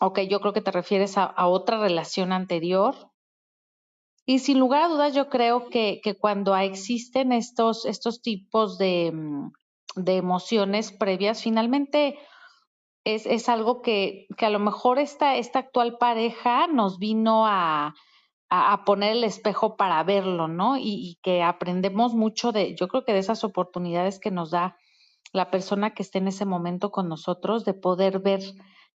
[0.00, 2.94] Ok, yo creo que te refieres a, otra relación anterior.
[4.26, 9.12] Y sin lugar a dudas, yo creo que, que cuando existen estos, estos tipos de,
[9.12, 9.52] mm,
[9.96, 12.18] de emociones previas, finalmente
[13.04, 17.94] es, es algo que, que, a lo mejor esta, esta actual pareja nos vino a,
[18.48, 20.76] a, poner el espejo para verlo, ¿no?
[20.78, 24.76] Y, que aprendemos mucho de, yo creo que de esas oportunidades que nos da
[25.32, 28.40] la persona que esté en ese momento con nosotros, de poder ver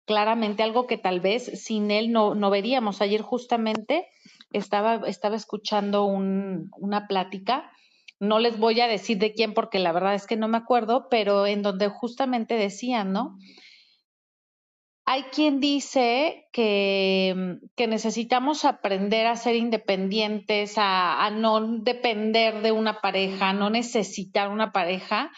[0.05, 3.01] claramente algo que tal vez sin él no, no veríamos.
[3.01, 4.07] Ayer justamente
[4.53, 7.71] estaba, estaba escuchando un, una plática,
[8.19, 11.07] no les voy a decir de quién porque la verdad es que no me acuerdo,
[11.09, 13.37] pero en donde justamente decían, ¿no?
[15.09, 22.99] Hay quien dice que, que, necesitamos aprender a ser independientes, a, no depender de una
[22.99, 25.31] pareja, no necesitar una pareja.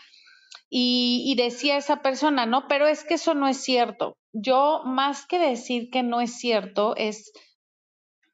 [0.71, 4.17] Y, y, decía esa persona, no, pero es que eso no es cierto.
[4.33, 7.31] Yo, más que decir que no es cierto, es,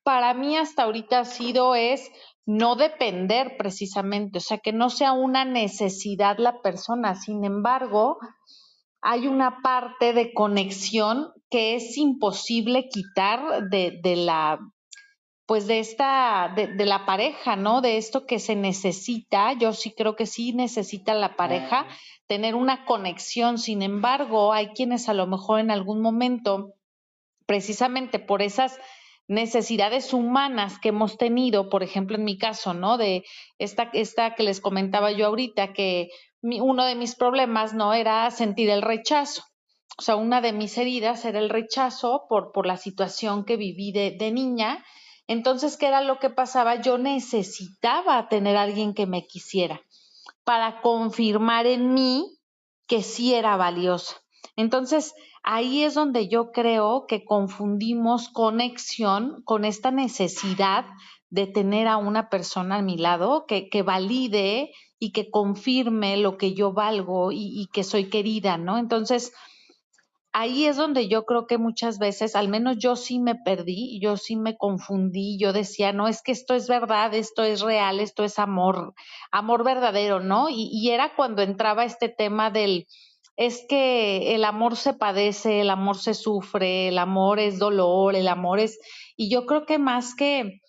[0.03, 2.09] para mí hasta ahorita ha sido, es
[2.45, 7.15] no depender precisamente, o sea, que no sea una necesidad la persona.
[7.15, 8.19] Sin embargo,
[9.07, 14.59] hay una parte de conexión que es imposible quitar de, de la
[15.45, 17.81] pues de esta, de, de, la pareja, ¿no?
[17.81, 21.85] De esto que se necesita, yo sí creo que sí necesita la pareja
[22.25, 26.73] tener una conexión, sin embargo, hay quienes a lo mejor en algún momento,
[27.45, 28.79] precisamente por esas
[29.27, 32.97] necesidades humanas que hemos tenido, por ejemplo, en mi caso, ¿no?
[32.97, 33.23] De
[33.59, 36.09] esta, esta que les comentaba yo ahorita, que
[36.61, 39.43] uno de mis problemas no era sentir el rechazo.
[39.97, 43.91] O sea, una de mis heridas era el rechazo por, por la situación que viví
[43.91, 44.83] de, niña.
[45.27, 46.81] Entonces, ¿qué era lo que pasaba?
[46.81, 49.81] Yo necesitaba tener a alguien que me quisiera
[50.43, 52.37] para confirmar en mí
[52.87, 54.17] que sí era valiosa.
[54.57, 60.85] Entonces, ahí es donde yo creo que confundimos conexión con esta necesidad
[61.29, 66.37] de tener a una persona a mi lado que, que valide y que confirme lo
[66.37, 68.77] que yo valgo y, que soy querida, ¿no?
[68.77, 69.33] Entonces,
[70.31, 74.17] ahí es donde yo creo que muchas veces, al menos yo sí me perdí, yo
[74.17, 78.23] sí me confundí, yo decía, no, es que esto es verdad, esto es real, esto
[78.23, 78.93] es amor,
[79.31, 80.49] amor verdadero, ¿no?
[80.49, 82.87] Y, y era cuando entraba este tema del,
[83.37, 88.27] es que el amor se padece, el amor se sufre, el amor es dolor, el
[88.27, 88.79] amor es,
[89.17, 90.61] y yo creo que más que,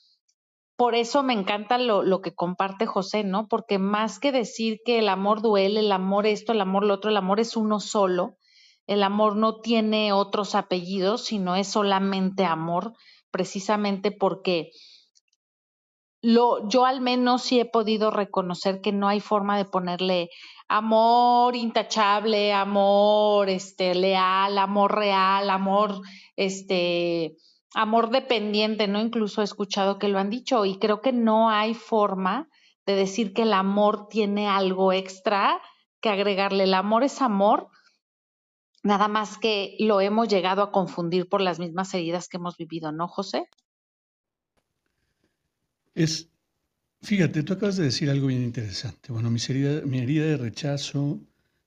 [0.77, 3.49] por eso me encanta lo, que comparte José, ¿no?
[3.49, 7.11] Porque más que decir que el amor duele, el amor esto, el amor lo otro,
[7.11, 8.37] el amor es uno solo.
[8.87, 12.93] El amor no tiene otros apellidos, sino es solamente amor,
[13.31, 14.71] precisamente porque
[16.21, 20.29] lo, yo al menos sí he podido reconocer que no hay forma de ponerle
[20.69, 26.01] amor intachable, amor este, leal, amor real, amor
[26.37, 27.37] este,
[27.77, 29.01] amor dependiente, ¿no?
[29.01, 32.49] Incluso he escuchado que lo han dicho y creo que no hay forma
[32.87, 35.61] de decir que el amor tiene algo extra
[36.01, 36.65] que agregarle.
[36.65, 37.69] El amor es amor,
[38.83, 42.93] nada más que lo hemos llegado a confundir por las mismas heridas que hemos vivido,
[42.93, 43.45] ¿no, José?
[45.95, 46.31] Es,
[47.03, 49.13] fíjate, tú acabas de decir algo bien interesante.
[49.13, 51.21] Bueno, mi herida, mi herida de rechazo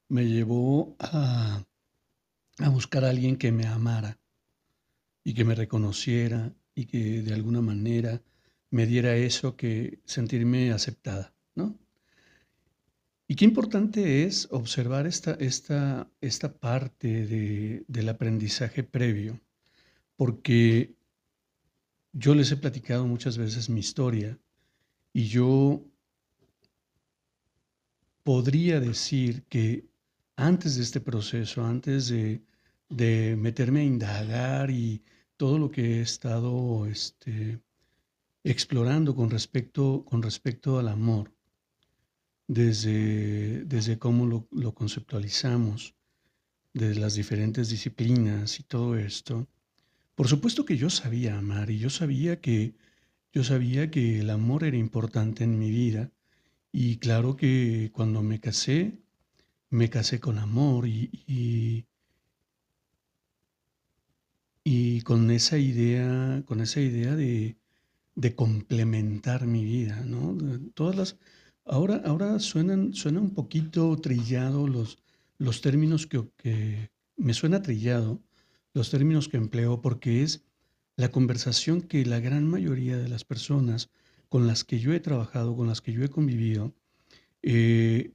[0.08, 1.63] me llevó a,
[2.58, 4.17] a buscar a alguien que me amara
[5.30, 8.20] y que me reconociera y que de alguna manera
[8.72, 11.78] me diera eso que sentirme aceptada, ¿no?
[13.28, 19.39] Y qué importante es observar esta, esta, esta parte de, del aprendizaje previo,
[20.15, 20.96] porque
[22.12, 24.36] yo les he platicado muchas veces mi historia
[25.13, 25.86] y yo
[28.24, 29.86] podría decir que
[30.36, 32.42] antes de este proceso, antes de,
[32.89, 35.04] de meterme a indagar y
[35.39, 37.62] todo lo que he estado este,
[38.43, 41.34] explorando con respecto, con respecto al amor,
[42.45, 45.95] desde, desde cómo lo, conceptualizamos,
[46.73, 49.47] desde las diferentes disciplinas y todo esto.
[50.13, 52.75] Por supuesto que yo sabía amar y yo sabía que
[53.32, 56.12] yo sabía que el amor era importante en mi vida
[56.73, 58.99] y claro que cuando me casé,
[59.69, 61.86] me casé con amor y,
[64.63, 67.58] y con esa idea, con esa idea de,
[68.36, 70.38] complementar mi vida, ¿no?
[70.74, 71.17] Todas las,
[71.65, 75.00] ahora, ahora suenan, suena un poquito trillado los,
[75.38, 78.22] los términos que, que, me suena trillado
[78.74, 80.43] los términos que empleo porque es
[80.95, 83.89] la conversación que la gran mayoría de las personas
[84.28, 86.74] con las que yo he trabajado, con las que yo he convivido,
[87.41, 88.12] eh,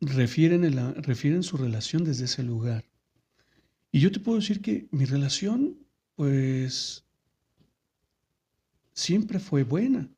[0.00, 0.62] refieren,
[1.02, 2.84] refieren su relación desde ese lugar.
[3.94, 5.78] Y yo te puedo decir que mi relación,
[6.16, 7.04] pues,
[8.92, 10.10] siempre fue buena.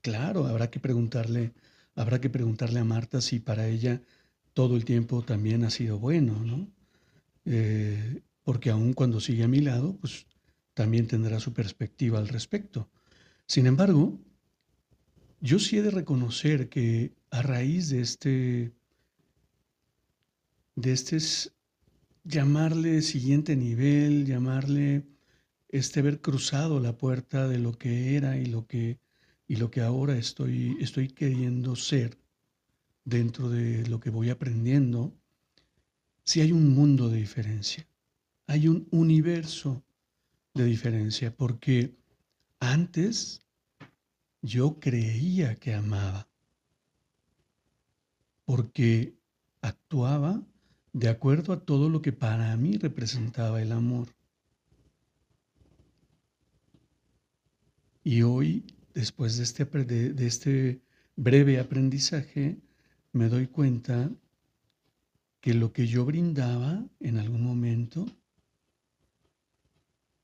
[0.00, 1.52] Claro, habrá que preguntarle,
[1.94, 4.00] habrá que preguntarle a Marta si para ella
[4.54, 6.72] todo el tiempo también ha sido bueno, ¿no?
[7.44, 10.24] Eh, porque aun cuando sigue a mi lado, pues
[10.72, 12.88] también tendrá su perspectiva al respecto.
[13.44, 14.18] Sin embargo,
[15.42, 18.72] yo sí he de reconocer que a raíz de este,
[20.76, 21.18] de este
[22.24, 25.06] llamarle siguiente nivel, llamarle
[25.68, 28.98] este haber cruzado la puerta de lo que era y lo que,
[29.46, 32.18] y lo que ahora estoy, estoy queriendo ser
[33.04, 35.14] dentro de lo que voy aprendiendo,
[36.24, 37.86] si hay un mundo de diferencia,
[38.46, 39.82] hay un universo
[40.54, 41.96] de diferencia, porque
[42.58, 43.42] antes
[44.42, 46.28] yo creía que amaba,
[48.44, 49.14] porque
[49.62, 50.42] actuaba
[50.92, 54.08] de acuerdo a todo lo que para mí representaba el amor.
[58.02, 60.80] Y hoy, después de este, de, este
[61.16, 62.58] breve aprendizaje,
[63.12, 64.10] me doy cuenta
[65.40, 68.06] que lo que yo brindaba en algún momento,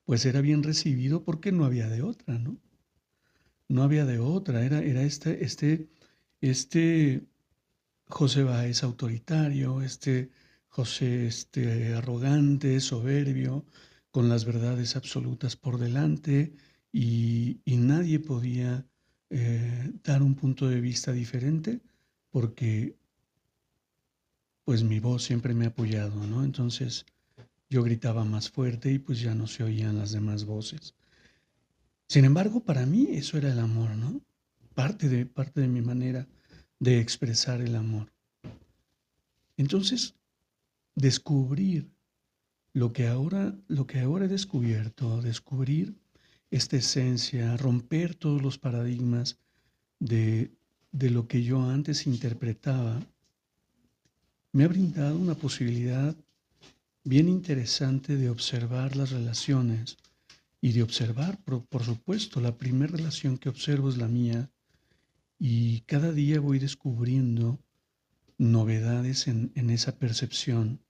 [0.05, 2.59] pues era bien recibido porque no había de otra, ¿no?
[3.68, 5.88] No había de otra, era, era este, este,
[6.40, 7.26] este
[8.09, 10.31] José Báez autoritario, este
[10.76, 13.64] José este, arrogante, soberbio,
[14.10, 16.52] con las verdades absolutas por delante,
[16.92, 18.86] y, nadie podía
[19.30, 21.80] eh, dar un punto de vista diferente
[22.30, 22.94] porque
[24.66, 26.44] pues mi voz siempre me ha apoyado, ¿no?
[26.44, 27.06] Entonces
[27.70, 30.94] yo gritaba más fuerte y pues ya no se oían las demás voces.
[32.06, 34.20] Sin embargo, para mí eso era el amor, ¿no?
[34.74, 36.28] Parte de, parte de mi manera
[36.78, 38.12] de expresar el amor.
[39.56, 40.16] Entonces,
[40.96, 41.88] descubrir
[42.72, 45.94] lo que ahora, lo que ahora he descubierto, descubrir
[46.50, 49.38] esta esencia, romper todos los paradigmas
[50.00, 50.50] de,
[50.92, 53.00] de lo que yo antes interpretaba,
[54.52, 56.16] me ha brindado una posibilidad
[57.04, 59.96] bien interesante de observar las relaciones
[60.61, 64.50] y de observar, por, supuesto, la primera relación que observo es la mía
[65.38, 67.61] y cada día voy descubriendo
[68.38, 70.80] novedades en, en esa percepción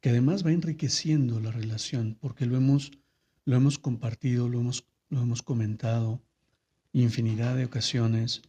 [0.00, 2.92] que además va enriqueciendo la relación porque lo hemos
[3.44, 6.22] lo hemos compartido, lo hemos, lo hemos comentado
[6.92, 8.42] infinidad de ocasiones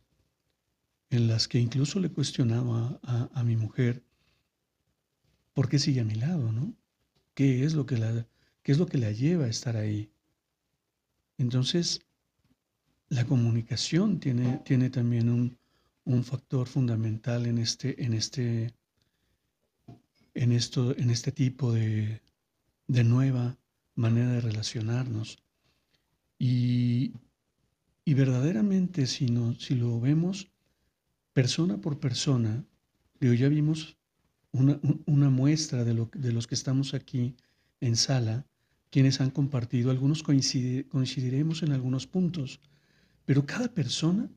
[1.09, 4.03] en las que incluso le he cuestionado a, mi mujer
[5.53, 6.73] por qué sigue a mi lado, ¿no?
[7.33, 8.27] ¿Qué es lo que la,
[8.63, 10.11] qué es lo que la lleva a estar ahí?
[11.37, 12.01] Entonces,
[13.09, 15.57] la comunicación tiene, tiene también un,
[16.05, 18.73] un factor fundamental en este, en este,
[20.33, 22.21] en esto, en este tipo de,
[22.87, 23.57] de nueva
[23.95, 25.43] manera de relacionarnos.
[26.39, 27.13] Y,
[28.05, 30.51] y verdaderamente si, no, si lo vemos
[31.33, 32.65] persona por persona,
[33.19, 33.97] digo, ya vimos
[34.51, 37.35] una, una muestra de, lo, de los que estamos aquí
[37.79, 38.45] en sala,
[38.89, 42.59] quienes han compartido, algunos coincidiremos en algunos puntos,
[43.25, 44.29] pero cada persona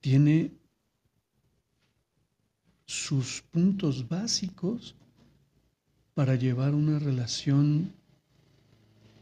[0.00, 0.52] tiene
[2.88, 4.96] sus puntos básicos
[6.14, 7.92] para llevar una relación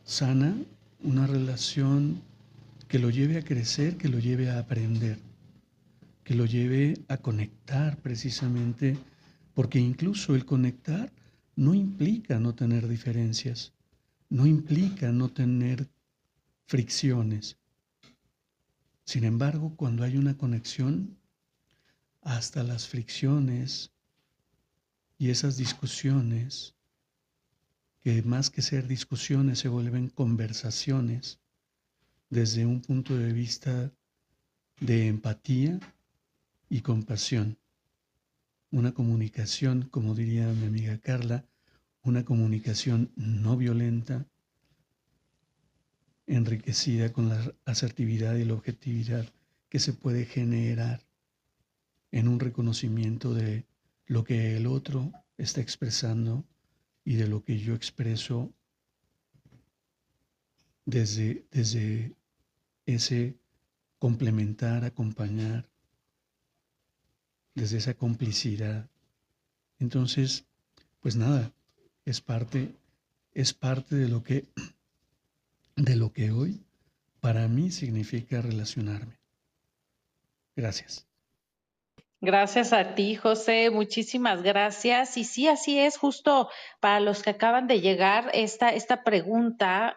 [0.04, 0.56] sana,
[1.02, 2.22] una relación
[2.86, 5.18] que lo lleve a crecer, que lo lleve a aprender.
[6.22, 8.96] que lo lleve a conectar precisamente,
[9.54, 11.12] porque incluso el conectar
[11.56, 13.72] no implica no tener diferencias,
[14.28, 15.88] no implica no tener
[16.66, 17.58] fricciones.
[19.04, 21.16] Sin embargo, cuando hay una conexión,
[22.27, 23.93] hasta las fricciones
[25.16, 26.74] y esas discusiones,
[28.03, 31.39] que más que ser discusiones se vuelven conversaciones
[32.29, 33.93] desde un punto de vista
[34.81, 35.79] de empatía
[36.68, 37.59] y compasión.
[38.72, 41.45] Una comunicación, como diría mi amiga Carla,
[42.03, 44.27] una comunicación no violenta,
[46.27, 49.33] enriquecida con la asertividad y la objetividad
[49.68, 51.05] que se puede generar
[52.16, 53.66] en un reconocimiento de
[54.06, 56.46] lo que el otro está expresando
[57.04, 58.50] y de lo que yo expreso
[60.86, 62.14] desde, desde
[62.86, 63.36] ese
[63.98, 65.68] complementar, acompañar,
[67.54, 68.88] desde esa complicidad.
[69.78, 70.46] Entonces,
[71.00, 71.52] pues nada,
[72.06, 72.74] es parte,
[73.34, 74.46] es parte de lo que,
[75.76, 76.64] de lo que hoy
[77.20, 79.18] para mí significa relacionarme.
[80.54, 81.06] Gracias.
[82.20, 83.70] Gracias a ti, José.
[83.70, 85.16] Muchísimas gracias.
[85.16, 86.48] Y sí, así es, justo
[86.80, 89.96] para los que acaban de llegar, esta, esta pregunta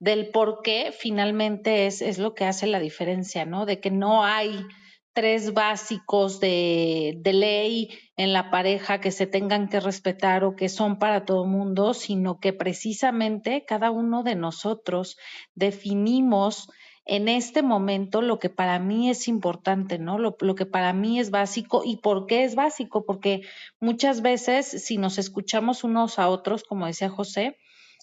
[0.00, 3.66] del por qué finalmente es, es lo que hace la diferencia, ¿no?
[3.66, 4.66] De que no hay
[5.12, 10.68] tres básicos de, de, ley en la pareja que se tengan que respetar o que
[10.68, 15.16] son para todo mundo, sino que precisamente cada uno de nosotros
[15.54, 16.68] definimos
[17.10, 20.16] en este momento lo que para mí es importante, ¿no?
[20.16, 21.82] Lo, que para mí es básico.
[21.84, 23.04] ¿Y por qué es básico?
[23.04, 23.42] Porque
[23.80, 27.58] muchas veces si nos escuchamos unos a otros, como decía José,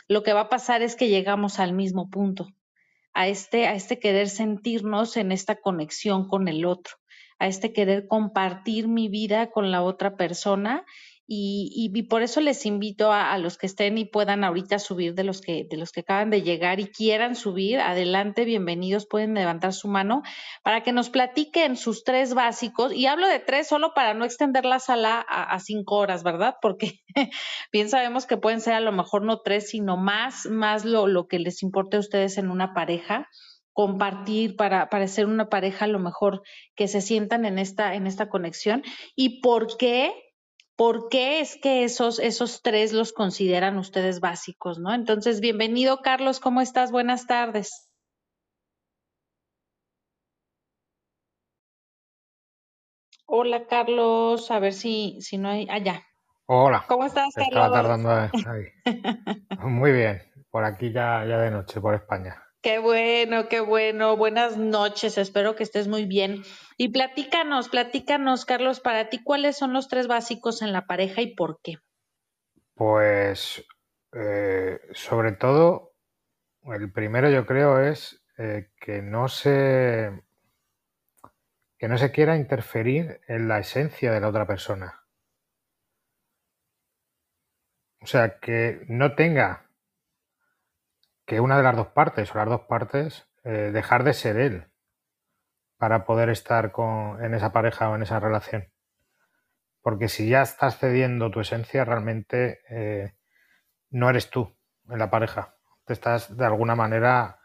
[0.09, 2.49] lo que va a pasar es que llegamos al mismo punto
[3.13, 6.97] a este, a este querer sentirnos en esta conexión con el otro,
[7.39, 10.85] a este querer compartir mi vida con la otra persona
[11.29, 15.25] y, por eso les invito a, a, los que estén y puedan ahorita subir de
[15.25, 19.73] los que de los que acaban de llegar y quieran subir, adelante, bienvenidos, pueden levantar
[19.73, 20.21] su mano
[20.63, 22.93] para que nos platiquen sus tres básicos.
[22.93, 26.55] Y hablo de tres solo para no extender la sala a, a cinco horas, ¿verdad?
[26.61, 27.01] Porque
[27.73, 31.27] bien sabemos que pueden ser a lo mejor no tres, sino más, más lo, lo
[31.27, 33.27] que les importe a ustedes en una pareja
[33.73, 36.41] compartir para, para ser una pareja a lo mejor
[36.75, 38.81] que se sientan en esta, en esta conexión
[39.15, 40.15] y por qué
[40.77, 44.93] ¿Por qué es que esos, esos tres los consideran ustedes básicos, no?
[44.93, 46.91] Entonces, bienvenido, Carlos, ¿cómo estás?
[46.91, 47.89] Buenas tardes.
[53.25, 55.67] Hola, Carlos, a ver si, si no hay.
[55.67, 56.03] Allá.
[56.05, 56.85] Ah, Hola.
[56.87, 57.47] ¿Cómo estás, Carlos?
[57.47, 58.67] Estaba tardando ahí.
[59.59, 60.21] Muy bien,
[60.51, 62.46] por aquí ya, ya de noche, por España.
[62.67, 64.17] Qué bueno, qué bueno.
[64.17, 66.43] Buenas noches, espero que estés muy bien.
[66.75, 71.33] Y platícanos, platícanos, Carlos, para ti, ¿cuáles son los tres básicos en la pareja y
[71.33, 71.77] por qué?
[72.73, 73.65] Pues,
[74.11, 75.93] eh, sobre todo,
[76.65, 80.23] el primero yo creo es eh, que no se
[81.77, 85.05] que no se quiera interferir en la esencia de la otra persona.
[88.01, 89.66] O sea, que no tenga
[91.27, 94.71] que una de las dos partes o las dos partes eh, dejar de ser él
[95.77, 98.71] para poder estar con, en esa pareja o en esa relación.
[99.81, 103.13] Porque si ya estás cediendo tu esencia, realmente eh,
[103.89, 104.55] no eres tú
[104.89, 105.55] en la pareja.
[105.85, 107.39] Te estás de alguna manera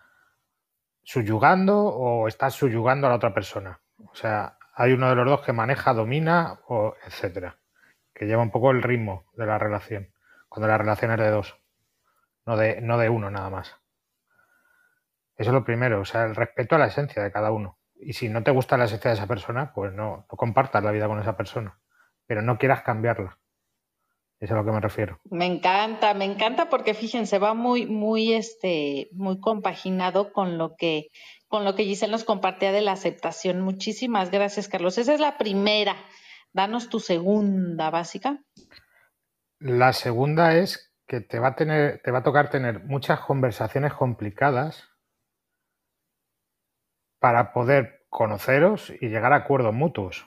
[1.02, 3.80] subyugando o estás subyugando a la otra persona.
[3.98, 7.58] O sea, hay uno de los dos que maneja, domina, o etcétera,
[8.14, 10.12] que lleva un poco el ritmo de la relación,
[10.48, 11.61] cuando la relación es de dos
[12.46, 13.76] no de, no de uno nada más.
[15.36, 17.78] Eso es lo primero, o sea, el respeto a la esencia de cada uno.
[17.94, 20.90] Y si no te gusta la esencia de esa persona, pues no, no compartas la
[20.90, 21.78] vida con esa persona,
[22.26, 23.38] pero no quieras cambiarla.
[24.42, 25.20] Eso es a lo que me refiero.
[25.30, 31.10] Me encanta, me encanta porque fíjense, va muy, muy, este, muy compaginado con lo que,
[31.46, 33.60] con lo que Giselle nos compartía de la aceptación.
[33.60, 34.98] Muchísimas gracias, Carlos.
[34.98, 35.94] Esa es la primera.
[36.52, 38.42] Danos tu segunda básica.
[39.60, 43.92] La segunda es que te va a tener, te va a tocar tener muchas conversaciones
[43.92, 44.88] complicadas
[47.18, 50.26] para poder conoceros y llegar a acuerdos mutuos.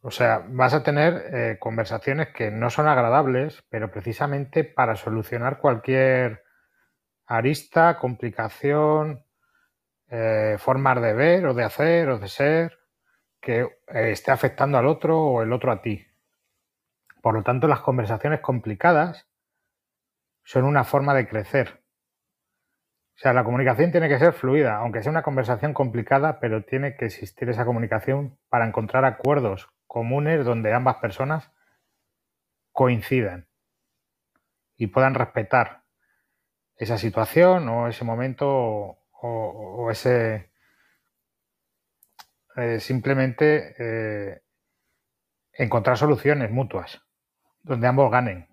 [0.00, 5.58] O sea, vas a tener eh, conversaciones que no son agradables, pero precisamente para solucionar
[5.60, 6.42] cualquier
[7.26, 9.24] arista, complicación,
[10.08, 12.76] eh, formas de ver o de hacer o de ser
[13.40, 16.07] que eh, esté afectando al otro o el otro a ti.
[17.22, 19.26] Por lo tanto, las conversaciones complicadas
[20.44, 21.82] son una forma de crecer.
[23.16, 26.96] O sea, la comunicación tiene que ser fluida, aunque sea una conversación complicada, pero tiene
[26.96, 31.50] que existir esa comunicación para encontrar acuerdos comunes donde ambas personas
[32.70, 33.48] coincidan
[34.76, 35.82] y puedan respetar
[36.76, 40.52] esa situación o ese momento o, ese
[42.56, 44.42] eh, simplemente eh,
[45.52, 47.07] encontrar soluciones mutuas
[47.62, 48.48] donde ambos ganen.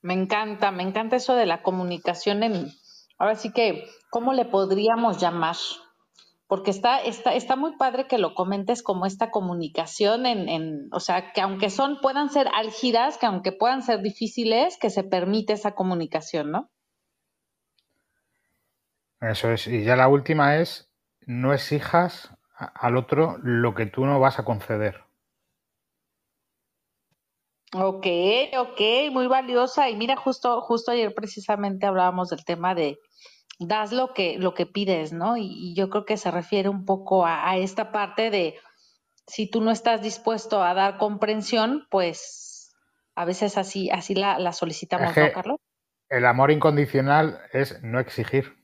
[0.00, 2.66] Me encanta, me encanta eso de la comunicación en,
[3.18, 5.56] ahora sí que, ¿cómo le podríamos llamar?
[6.48, 11.00] Porque está, está, está muy padre que lo comentes como esta comunicación en, en, o
[11.00, 15.52] sea, que aunque son, puedan ser álgidas, que aunque puedan ser difíciles, que se permite
[15.52, 16.70] esa comunicación, ¿no?
[19.20, 19.68] Eso es.
[19.68, 20.92] Y ya la última es,
[21.26, 25.04] no exijas al otro lo que tú no vas a conceder.
[27.74, 28.06] Ok,
[28.58, 29.88] ok, muy valiosa.
[29.88, 32.98] Y mira, justo, justo ayer precisamente hablábamos del tema de
[33.58, 35.36] das lo que, lo que pides, ¿no?
[35.36, 38.56] Y, yo creo que se refiere un poco a, esta parte de
[39.26, 42.74] si tú no estás dispuesto a dar comprensión, pues
[43.14, 45.58] a veces así, así la, solicitamos, ¿no, Carlos?
[46.08, 48.54] El amor incondicional es no exigir.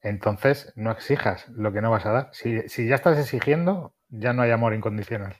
[0.00, 2.28] Entonces, no exijas lo que no vas a dar.
[2.32, 5.36] Si, si ya estás exigiendo, ya no hay amor incondicional.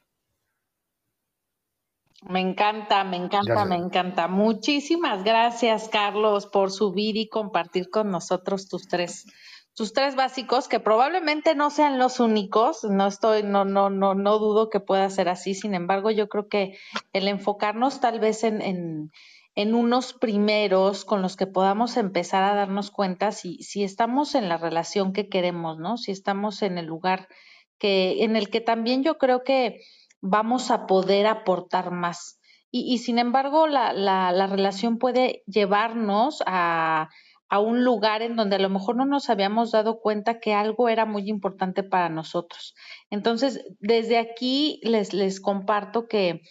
[2.22, 4.26] Me encanta, me encanta, me encanta.
[4.26, 9.26] Muchísimas gracias, Carlos, por subir y compartir con nosotros tus tres,
[9.74, 12.84] tus tres básicos, que probablemente no sean los únicos.
[12.84, 15.54] No estoy, no, no, no, no dudo que pueda ser así.
[15.54, 16.78] Sin embargo, yo creo que
[17.12, 19.12] el enfocarnos tal vez en, en,
[19.54, 24.48] en unos primeros con los que podamos empezar a darnos cuenta si, si estamos en
[24.48, 25.96] la relación que queremos, ¿no?
[25.96, 27.28] Si estamos en el lugar
[27.78, 29.82] que, en el que también yo creo que
[30.20, 32.40] vamos a poder aportar más.
[32.70, 37.08] Y, sin embargo, la, la, relación puede llevarnos a,
[37.48, 40.88] a un lugar en donde a lo mejor no nos habíamos dado cuenta que algo
[40.88, 42.74] era muy importante para nosotros.
[43.08, 46.42] Entonces, desde aquí les, les comparto que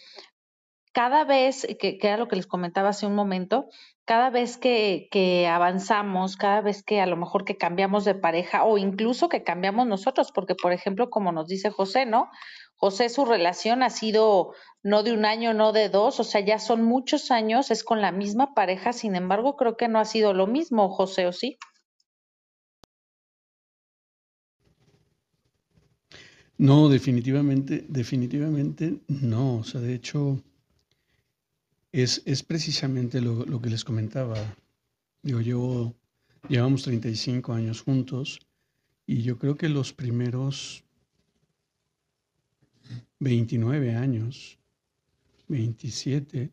[0.92, 3.68] cada vez, que, que, era lo que les comentaba hace un momento,
[4.06, 8.64] cada vez que, que, avanzamos, cada vez que a lo mejor que cambiamos de pareja
[8.64, 12.30] o incluso que cambiamos nosotros, porque por ejemplo, como nos dice José, ¿no?
[12.76, 14.52] José, su relación ha sido
[14.82, 18.00] no de un año, no de dos, o sea, ya son muchos años, es con
[18.00, 21.58] la misma pareja, sin embargo, creo que no ha sido lo mismo, José, ¿o sí?
[26.58, 29.56] No, definitivamente, definitivamente no.
[29.58, 30.42] O sea, de hecho,
[31.92, 34.36] es, es precisamente lo, lo, que les comentaba.
[35.22, 35.94] Digo, llevo,
[36.48, 38.40] llevamos 35 años juntos
[39.06, 40.85] y yo creo que los primeros
[43.18, 44.58] 29 años,
[45.48, 46.50] 27,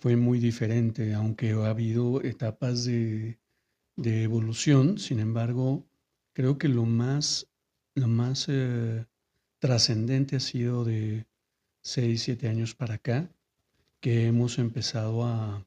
[0.00, 3.38] fue muy diferente, aunque ha habido etapas de,
[3.96, 5.84] evolución, sin embargo,
[6.32, 7.46] creo que lo más,
[7.94, 9.04] lo más eh,
[9.58, 11.26] trascendente ha sido de
[11.82, 13.30] 6, 7 años para acá,
[14.00, 15.66] que hemos empezado a,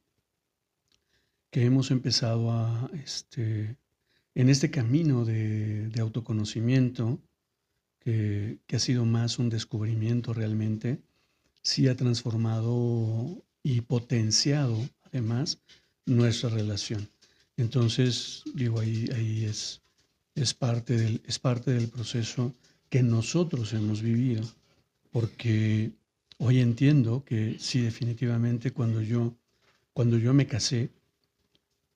[1.52, 3.78] que hemos empezado a, este,
[4.34, 7.20] en este camino de, de autoconocimiento,
[8.06, 11.00] que, ha sido más un descubrimiento realmente,
[11.64, 15.58] sí ha transformado y potenciado además
[16.06, 17.10] nuestra relación.
[17.58, 19.82] Entonces, digo, ahí, ahí es,
[20.36, 22.54] es, parte del, es parte del proceso
[22.90, 24.44] que nosotros hemos vivido,
[25.12, 25.92] porque
[26.38, 29.34] hoy entiendo que sí, definitivamente cuando yo,
[29.94, 30.92] cuando yo me casé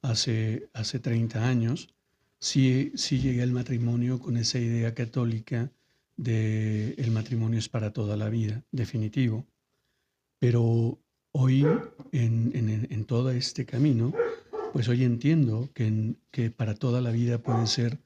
[0.01, 1.89] hace, hace 30 años,
[2.39, 5.69] sí, sí llegué al matrimonio con esa idea católica
[6.19, 9.45] de el matrimonio es para toda la vida, definitivo.
[10.37, 10.99] Pero
[11.31, 11.65] hoy,
[12.11, 12.51] en,
[12.89, 14.13] en, todo este camino,
[14.73, 17.99] pues hoy entiendo que, que para toda la vida puede ser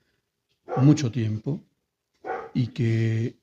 [0.78, 1.59] mucho tiempo
[2.53, 3.36] y que,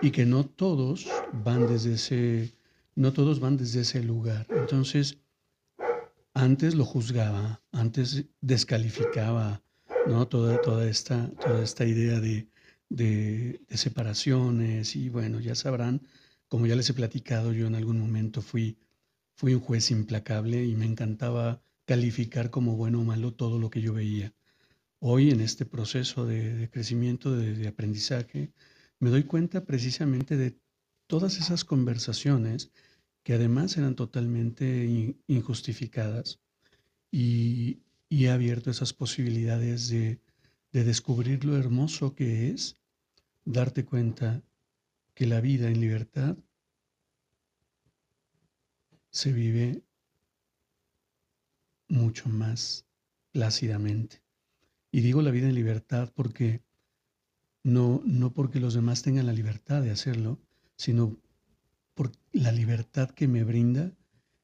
[0.00, 1.06] y que no todos
[1.44, 2.52] van desde ese,
[2.94, 4.46] no todos van desde ese lugar.
[4.50, 5.18] Entonces,
[6.32, 9.60] antes lo juzgaba, antes descalificaba
[10.06, 10.26] ¿no?
[10.28, 12.48] toda, toda, esta, toda esta idea de,
[12.88, 16.02] de, separaciones y bueno, ya sabrán,
[16.48, 18.78] como ya les he platicado, yo en algún momento fui,
[19.34, 23.80] fui un juez implacable y me encantaba calificar como bueno o malo todo lo que
[23.80, 24.34] yo veía.
[25.00, 28.52] Hoy en este proceso de, crecimiento, de, aprendizaje,
[28.98, 30.58] me doy cuenta precisamente de
[31.06, 32.70] todas esas conversaciones
[33.22, 36.40] que además eran totalmente injustificadas
[37.10, 40.20] y, y he abierto esas posibilidades de,
[40.72, 42.76] de descubrir lo hermoso que es
[43.44, 44.42] darte cuenta
[45.14, 46.36] que la vida en libertad
[49.10, 49.82] se vive
[51.88, 52.86] mucho más
[53.32, 54.22] plácidamente.
[54.90, 56.62] Y digo la vida en libertad porque
[57.62, 60.38] no, no porque los demás tengan la libertad de hacerlo,
[60.76, 61.16] sino
[61.94, 63.92] por la libertad que me brinda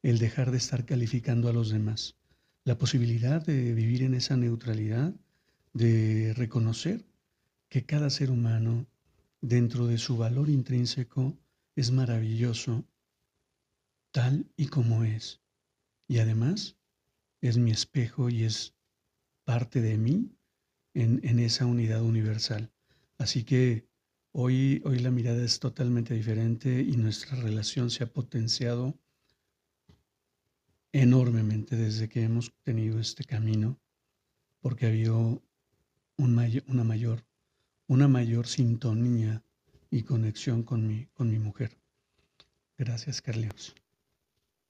[0.03, 2.16] el dejar de estar calificando a los demás.
[2.64, 5.14] La posibilidad de vivir en esa neutralidad,
[5.75, 7.05] de reconocer
[7.68, 8.87] que cada ser humano,
[9.41, 11.37] dentro de su valor intrínseco,
[11.75, 12.85] es maravilloso
[14.12, 15.43] tal y como es.
[16.07, 16.77] Y además
[17.41, 18.75] es mi espejo y es
[19.45, 20.31] parte de mí
[20.95, 22.72] en, en esa unidad universal.
[23.18, 23.89] Así que
[24.31, 28.97] hoy, hoy la mirada es totalmente diferente y nuestra relación se ha potenciado
[30.93, 33.81] enormemente desde que hemos tenido este camino,
[34.61, 35.43] porque ha habido
[36.17, 36.39] un
[36.69, 37.25] una, mayor,
[37.87, 39.43] una mayor sintonía
[39.91, 41.79] y conexión con mi, con mi mujer.
[42.77, 43.75] Gracias, Carlos.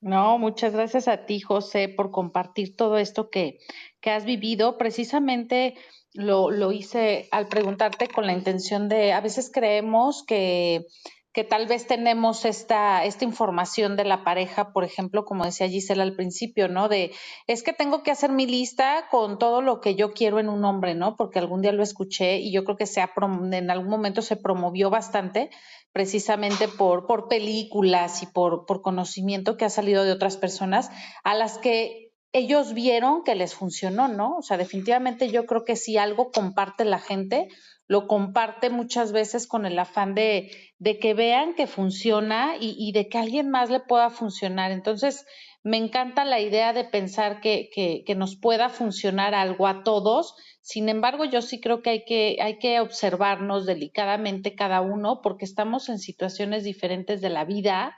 [0.01, 3.59] No, muchas gracias a ti, José, por compartir todo esto que,
[4.01, 4.77] que has vivido.
[4.77, 5.77] Precisamente
[6.13, 10.87] lo, lo hice al preguntarte con la intención de, a veces creemos que,
[11.35, 16.05] que tal vez tenemos esta, esta información de la pareja, por ejemplo, como decía Gisela
[16.05, 16.89] al principio, ¿no?
[16.89, 17.13] De,
[17.49, 20.65] es que tengo que hacer mi lista con todo lo que yo quiero en un
[20.65, 21.17] hombre, ¿no?
[21.17, 23.13] Porque algún día lo escuché y yo creo que se ha,
[23.53, 25.51] en algún momento se promovió bastante
[25.93, 30.91] precisamente por, por películas y por, por conocimiento que ha salido de otras personas
[31.25, 34.37] a las que ellos vieron que les funcionó, ¿no?
[34.37, 37.49] O sea, definitivamente yo creo que si algo comparte la gente,
[37.87, 43.09] lo comparte muchas veces con el afán de, de que vean que funciona y, de
[43.09, 44.71] que alguien más le pueda funcionar.
[44.71, 45.27] Entonces,
[45.63, 50.35] me encanta la idea de pensar que, que, nos pueda funcionar algo a todos.
[50.63, 55.45] Sin embargo, yo sí creo que hay, que hay que observarnos delicadamente cada uno porque
[55.45, 57.97] estamos en situaciones diferentes de la vida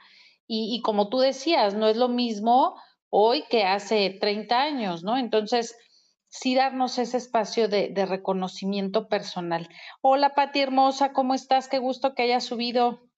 [0.48, 2.76] y, y como tú decías, no es lo mismo
[3.08, 5.16] hoy que hace 30 años, ¿no?
[5.16, 5.76] Entonces,
[6.38, 9.68] sí darnos ese espacio de, reconocimiento personal.
[10.02, 11.68] Hola, Pati hermosa, ¿cómo estás?
[11.68, 13.08] Qué gusto que hayas subido.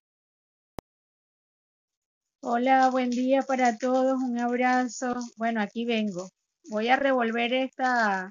[2.41, 5.15] Hola, buen día para todos, un abrazo.
[5.37, 6.29] Bueno, aquí vengo.
[6.71, 8.31] Voy a revolver esta,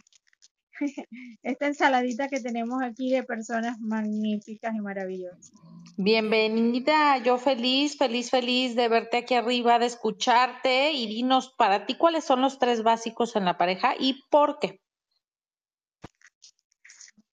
[1.44, 5.52] esta ensaladita que tenemos aquí de personas magníficas y maravillosas.
[5.98, 11.96] Bienvenida, yo feliz, feliz, feliz de verte aquí arriba, de escucharte y dinos para ti
[11.96, 14.80] cuáles son los tres básicos en la pareja y por qué.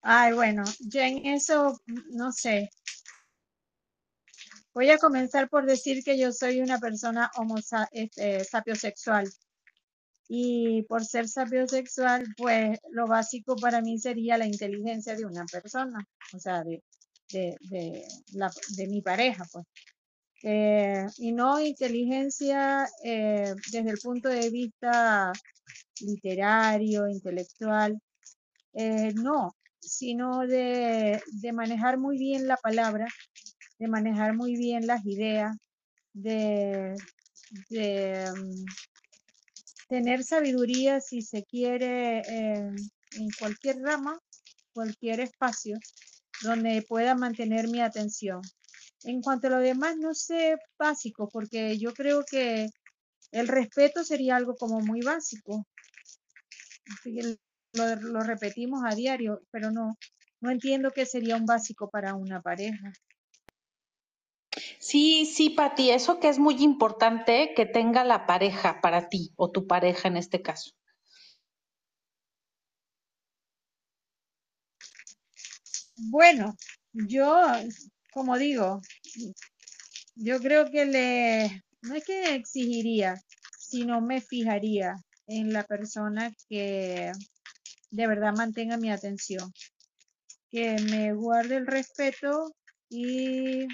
[0.00, 1.78] Ay, bueno, yo en eso
[2.10, 2.70] no sé.
[4.74, 7.56] Voy a comenzar por decir que yo soy una persona homo
[7.92, 9.30] este, sapiosexual.
[10.28, 15.98] Y por ser sapiosexual, pues lo básico para mí sería la inteligencia de una persona,
[16.32, 16.82] o sea, de,
[17.30, 19.66] de, de, la, de mi pareja, pues.
[20.46, 25.32] Eh, y no inteligencia eh, desde el punto de vista
[26.00, 27.98] literario, intelectual,
[28.74, 33.06] eh, no, sino de, de, manejar muy bien la palabra,
[33.78, 35.56] de manejar muy bien las ideas,
[36.12, 36.94] de,
[37.70, 38.64] de um,
[39.94, 44.18] tener sabiduría si se quiere en cualquier rama,
[44.72, 45.78] cualquier espacio,
[46.42, 48.40] donde pueda mantener mi atención.
[49.04, 52.66] En cuanto a lo demás, no sé básico, porque yo creo que
[53.30, 55.64] el respeto sería algo como muy básico.
[57.74, 59.96] Lo, lo repetimos a diario, pero no,
[60.40, 62.92] no entiendo qué sería un básico para una pareja.
[64.88, 69.50] Sí, sí, Pati, eso que es muy importante que tenga la pareja para ti o
[69.50, 70.72] tu pareja en este caso.
[76.10, 76.54] Bueno,
[76.92, 77.46] yo,
[78.12, 78.80] como digo,
[80.16, 83.14] yo creo que le, no es que exigiría,
[83.58, 84.94] sino me fijaría
[85.26, 87.12] en la persona que
[87.90, 89.52] de verdad mantenga mi atención,
[90.50, 92.52] que me guarde el respeto
[92.88, 93.66] y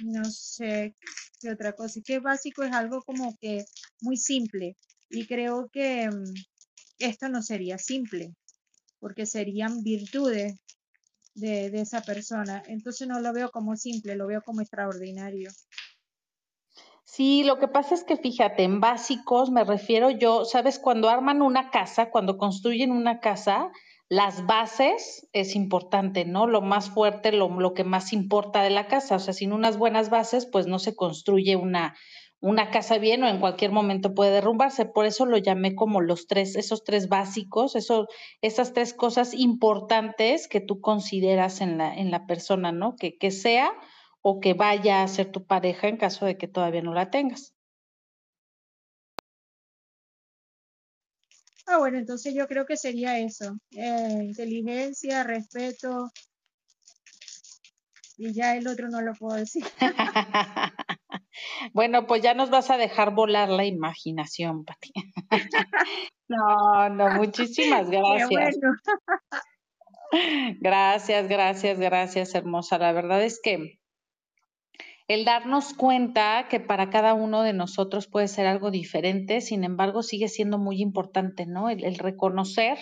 [0.00, 0.94] no sé
[1.40, 2.00] qué otra cosa.
[2.22, 3.64] básico es algo como que
[4.00, 4.76] muy simple
[5.10, 6.34] y creo que mm,
[6.98, 8.34] esto no sería simple
[9.00, 10.56] porque serían virtudes
[11.34, 12.62] de, de, esa persona.
[12.66, 15.50] Entonces no lo veo como simple, lo veo como extraordinario.
[17.04, 21.42] Sí, lo que pasa es que fíjate, en básicos me refiero yo, sabes, cuando arman
[21.42, 23.70] una casa, cuando construyen una casa,
[24.14, 26.46] las bases es importante, ¿no?
[26.46, 29.16] Lo más fuerte, lo, lo, que más importa de la casa.
[29.16, 31.96] O sea, sin unas buenas bases, pues no se construye una,
[32.38, 34.84] una casa bien o en cualquier momento puede derrumbarse.
[34.84, 40.60] Por eso lo llamé como los tres, esos tres básicos, esas tres cosas importantes que
[40.60, 42.94] tú consideras en la, en la persona, ¿no?
[42.94, 43.72] Que, que sea
[44.22, 47.53] o que vaya a ser tu pareja en caso de que todavía no la tengas.
[51.66, 53.56] Ah, bueno, entonces yo creo que sería eso.
[53.70, 56.10] Eh, inteligencia, respeto.
[58.16, 59.64] Y ya el otro no lo puedo decir.
[61.72, 64.92] bueno, pues ya nos vas a dejar volar la imaginación, Pati.
[66.28, 68.56] no, no, muchísimas gracias.
[70.60, 72.78] gracias, gracias, gracias, hermosa.
[72.78, 73.80] La verdad es que
[75.06, 80.02] el darnos cuenta que para cada uno de nosotros puede ser algo diferente, sin embargo,
[80.02, 81.68] sigue siendo muy importante, ¿no?
[81.68, 82.78] El, reconocer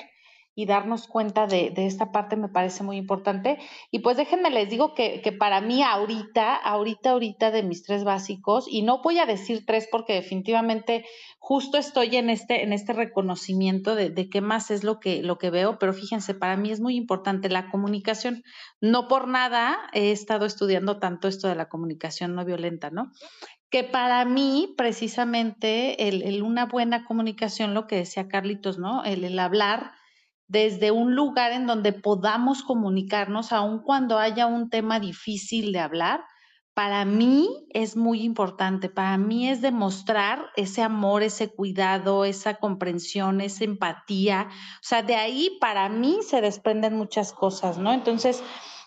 [0.55, 3.59] y darnos cuenta de, esta parte me parece muy importante.
[3.91, 8.05] Y pues déjenme les digo que, que, para mí ahorita, ahorita, ahorita de mis tres
[8.05, 11.07] básicos, y no voy a decir tres porque definitivamente
[11.39, 15.39] justo estoy en este, en este reconocimiento de, de, qué más es lo que, lo
[15.39, 18.45] que veo, pero fíjense, para mí es muy importante la comunicación.
[18.81, 23.11] No por nada he estado estudiando tanto esto de la comunicación no violenta, ¿no?
[23.71, 29.03] Que para mí, precisamente, el, una buena comunicación, lo que decía Carlitos, ¿no?
[29.03, 29.93] El, el hablar
[30.53, 36.21] desde un lugar en donde podamos comunicarnos, aun cuando haya un tema difícil de hablar,
[36.75, 43.41] para mí es muy importante, para mí es demostrar ese amor, ese cuidado, esa comprensión,
[43.41, 44.49] esa empatía.
[44.51, 47.95] O sea, de ahí para mí se desprenden muchas cosas, ¿no?
[47.95, 48.43] Entonces,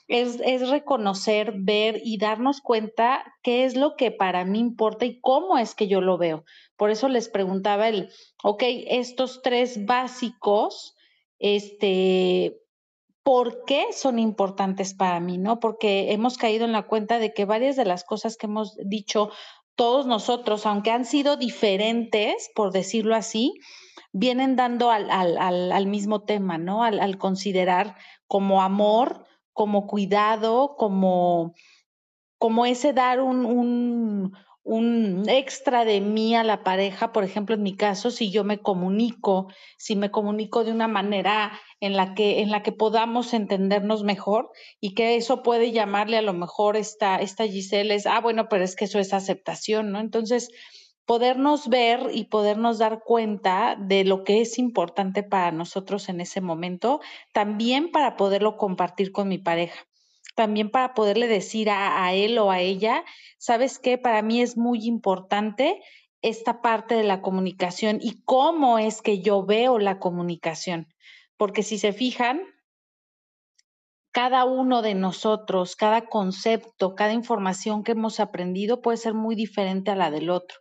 [0.08, 5.58] es, reconocer, ver y darnos cuenta qué es lo que para mí importa y cómo
[5.58, 6.44] es que yo lo veo.
[6.78, 8.10] Por eso les preguntaba el,
[8.44, 10.95] ok, estos tres básicos,
[11.40, 12.58] este,
[13.24, 15.60] por qué son importantes para mí, ¿no?
[15.60, 19.32] Porque hemos caído en la cuenta de que varias de las cosas que hemos dicho
[19.76, 23.54] todos nosotros, aunque han sido diferentes, por decirlo así,
[24.14, 25.38] vienen dando al, al,
[25.72, 26.84] al, mismo tema, ¿no?
[26.84, 31.54] Al, considerar como amor, como cuidado, como,
[32.38, 34.34] como ese dar un, un,
[34.66, 38.58] un extra de mí a la pareja, por ejemplo, en mi caso, si yo me
[38.58, 39.48] comunico,
[39.78, 44.50] si me comunico de una manera en la que, en la que podamos entendernos mejor
[44.82, 48.64] y que eso puede llamarle a lo mejor esta, esta Giselle es, ah, bueno, pero
[48.64, 50.00] es que eso es aceptación, ¿no?
[50.00, 50.50] Entonces,
[51.06, 56.42] podernos ver y podernos dar cuenta de lo que es importante para nosotros en ese
[56.42, 57.02] momento,
[57.34, 59.86] también para poderlo compartir con mi pareja
[60.36, 63.04] también para poderle decir a, él o a ella,
[63.38, 65.82] sabes qué, para mí es muy importante
[66.22, 70.88] esta parte de la comunicación y cómo es que yo veo la comunicación.
[71.38, 72.42] Porque si se fijan,
[74.12, 79.92] cada uno de nosotros, cada concepto, cada información que hemos aprendido puede ser muy diferente
[79.92, 80.60] a la del otro.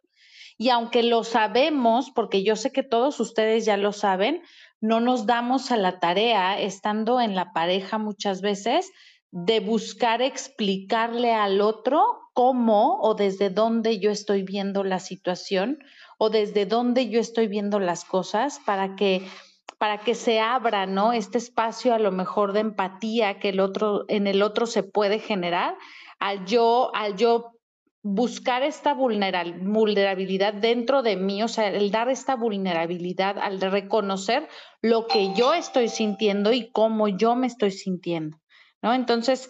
[0.56, 4.42] Y aunque lo sabemos, porque yo sé que todos ustedes ya lo saben,
[4.80, 8.90] no nos damos a la tarea, estando en la pareja muchas veces,
[9.36, 15.80] de buscar explicarle al otro cómo o desde dónde yo estoy viendo la situación
[16.18, 19.26] o desde dónde yo estoy viendo las cosas para que
[19.76, 21.12] para que se abra, ¿no?
[21.12, 25.18] Este espacio a lo mejor de empatía que el otro en el otro se puede
[25.18, 25.76] generar
[26.20, 27.58] al yo al yo
[28.04, 34.48] buscar esta vulnerabilidad dentro de mí, o sea, el dar esta vulnerabilidad, al reconocer
[34.80, 38.38] lo que yo estoy sintiendo y cómo yo me estoy sintiendo.
[38.84, 38.94] ¿No?
[38.94, 39.48] Entonces,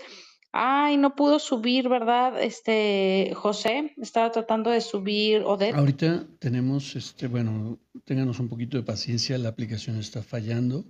[0.52, 2.40] ay, no pudo subir, ¿verdad?
[2.40, 5.74] Este, José, estaba tratando de subir Odette.
[5.74, 10.84] Ahorita tenemos, este, bueno, ténganos un poquito de paciencia, la aplicación está fallando.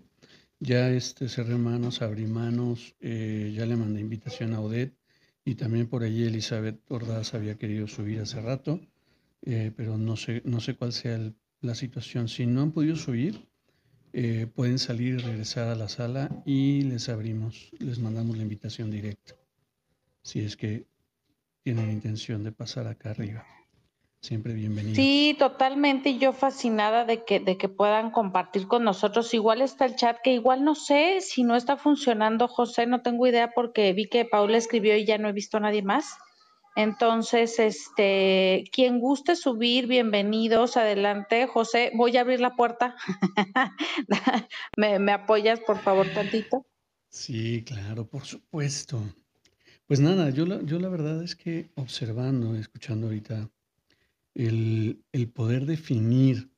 [0.61, 4.95] Ya este, cerré manos, abrí manos, eh, ya le mandé invitación a Odette
[5.45, 8.81] y también por ahí Elizabeth Ordaz había querido subir hace rato,
[9.43, 11.19] eh, pero no sé, no sé cuál sea
[11.61, 12.29] la situación.
[12.29, 13.49] Si no han podido subir,
[14.17, 18.93] eh, pueden salir y regresar a la sala y les abrimos, les mandamos la invitación
[18.93, 19.35] directa,
[20.23, 20.87] si es que
[21.65, 23.45] tienen intención de pasar acá arriba.
[24.21, 24.95] Siempre bienvenidos.
[24.95, 26.17] Sí, totalmente.
[26.17, 29.35] Yo fascinada de que, de que puedan compartir con nosotros.
[29.35, 33.27] Igual está el chat, que igual no sé si no está funcionando, José, no tengo
[33.27, 36.17] idea porque vi que Paula escribió y ya no he visto a nadie más.
[36.77, 41.47] Entonces, este, quien guste subir, bienvenidos, adelante.
[41.47, 42.97] José, voy a abrir la puerta.
[44.77, 46.66] ¿Me, apoyas, por favor, tantito?
[47.11, 49.01] Sí, claro, por supuesto.
[49.87, 53.49] Pues nada, yo la, yo la verdad es que observando, escuchando ahorita,
[54.35, 56.51] el, poder definir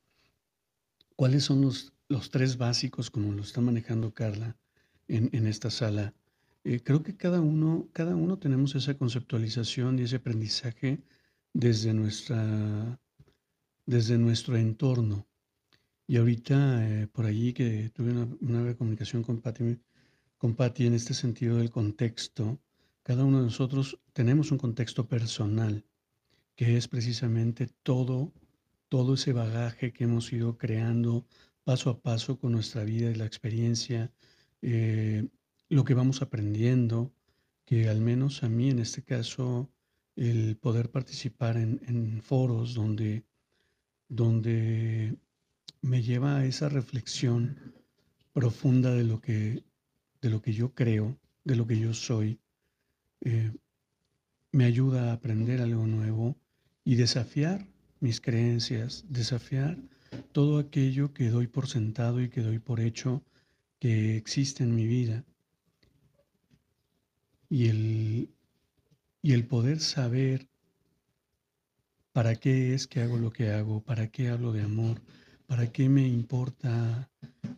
[1.15, 4.57] cuáles son los, los, tres básicos, como lo está manejando Carla
[5.07, 6.15] en, en esta sala,
[6.67, 10.99] eh, creo que cada uno, cada uno tenemos esa conceptualización y ese aprendizaje
[11.53, 12.99] desde, nuestra,
[13.85, 15.27] desde nuestro entorno.
[16.07, 18.11] Y ahorita, eh, por allí que tuve
[18.41, 19.39] una, comunicación con
[20.55, 22.59] Patti, en este sentido del contexto,
[23.01, 25.85] cada uno de nosotros tenemos un contexto personal,
[26.55, 28.33] que es precisamente todo,
[28.89, 31.25] todo ese bagaje que hemos ido creando,
[31.63, 34.11] paso a paso con nuestra vida y la experiencia,
[34.61, 35.27] eh,
[35.69, 37.13] lo que vamos aprendiendo,
[37.65, 39.69] que al menos a mí en este caso,
[40.15, 43.23] el poder participar en, foros donde,
[44.07, 45.15] donde
[45.81, 47.73] me lleva a esa reflexión
[48.33, 49.63] profunda de lo que,
[50.21, 52.39] de lo que yo creo, de lo que yo soy,
[53.21, 53.51] eh,
[54.51, 56.35] me ayuda a aprender algo nuevo
[56.83, 57.67] y desafiar
[57.99, 59.77] mis creencias, desafiar
[60.31, 63.23] todo aquello que doy por sentado y que doy por hecho
[63.79, 65.25] que existe en mi vida.
[67.49, 68.29] Y el,
[69.21, 70.47] y el poder saber
[72.11, 75.01] para qué es que hago lo que hago, para qué hablo de amor,
[75.45, 77.09] para qué me importa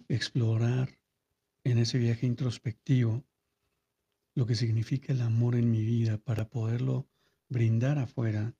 [0.07, 0.89] explorar
[1.63, 3.23] en ese viaje introspectivo
[4.35, 7.07] lo que significa el amor en mi vida para poderlo
[7.49, 8.55] brindar afuera,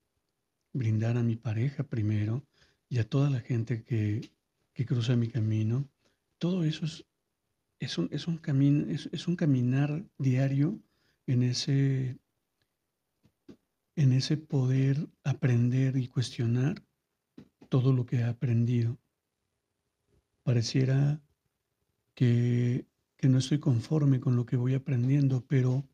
[0.74, 2.46] brindar a mi pareja primero
[2.90, 4.32] y a toda la gente que,
[4.86, 5.90] cruza mi camino.
[6.38, 7.06] Todo eso es,
[7.80, 10.80] es, un, es, un, camino, es, un caminar diario
[11.32, 12.18] en ese,
[13.96, 16.84] en ese poder aprender y cuestionar
[17.70, 18.98] todo lo que he aprendido.
[20.44, 21.22] Pareciera
[22.16, 25.86] que, que no estoy conforme con lo que voy aprendiendo, pero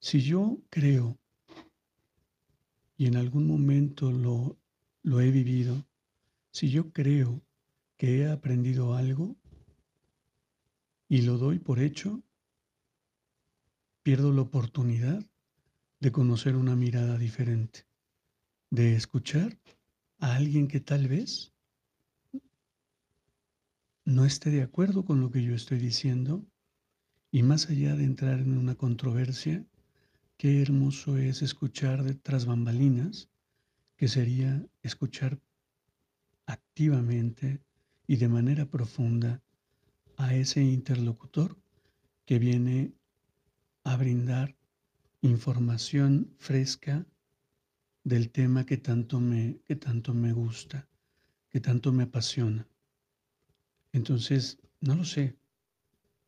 [0.00, 1.16] si yo creo
[2.96, 4.56] y en algún momento lo,
[5.02, 5.86] lo he vivido,
[6.50, 7.40] si yo creo
[7.96, 9.36] que he aprendido algo
[11.08, 12.22] y lo doy por hecho,
[14.06, 15.20] pierdo la oportunidad
[15.98, 17.88] de conocer una mirada diferente,
[18.70, 19.58] de escuchar
[20.20, 21.52] a alguien que tal vez
[24.04, 26.46] no esté de acuerdo con lo que yo estoy diciendo
[27.32, 29.66] y más allá de entrar en una controversia,
[30.36, 33.28] qué hermoso es escuchar de tras bambalinas,
[33.96, 35.40] que sería escuchar
[36.46, 37.60] activamente
[38.06, 39.42] y de manera profunda
[40.16, 41.58] a ese interlocutor
[42.24, 42.94] que viene
[43.86, 44.56] a brindar
[45.20, 47.06] información fresca
[48.02, 50.88] del tema que tanto me, que tanto me gusta,
[51.50, 52.66] que tanto me apasiona.
[53.92, 55.36] Entonces, no lo sé,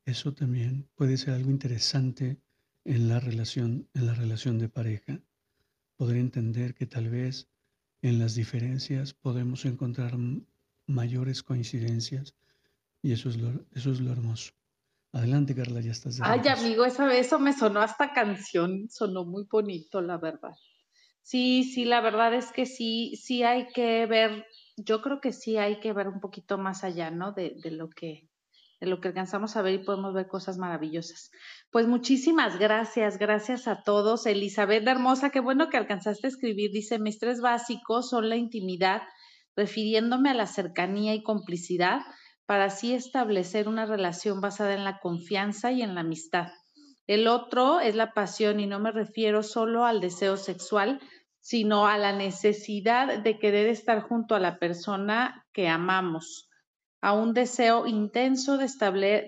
[0.05, 2.41] eso también puede ser algo interesante
[2.85, 5.21] en la relación, en la relación de pareja.
[5.97, 7.49] Poder entender que tal vez
[8.03, 10.17] en las diferencias podemos encontrar
[10.87, 12.37] mayores coincidencias
[13.03, 14.58] y eso es lo, eso es lo hermoso.
[15.13, 16.21] Adelante, Carla, ya estás.
[16.23, 20.55] Ay, amigo, esa, eso me sonó hasta canción, sonó muy bonito, la verdad.
[21.23, 24.47] Sí, sí, la verdad es que sí, sí hay que ver,
[24.77, 27.33] yo creo que sí hay que ver un poquito más allá, ¿no?
[27.33, 28.29] De, de lo que,
[28.81, 31.31] de lo que alcanzamos a ver y podemos ver cosas maravillosas.
[31.71, 34.27] Pues muchísimas gracias, gracias a todos.
[34.27, 36.71] Elizabeth Hermosa, qué bueno que alcanzaste a escribir.
[36.71, 39.03] Dice, mis tres básicos son la intimidad,
[39.57, 42.01] refiriéndome a la cercanía y complicidad,
[42.49, 46.49] para así establecer una relación basada en la confianza y en la amistad.
[47.07, 50.99] El otro es la pasión y no me refiero solo al deseo sexual,
[51.41, 56.49] sino a la necesidad de querer estar junto a la persona que amamos
[57.03, 58.65] a un deseo intenso de,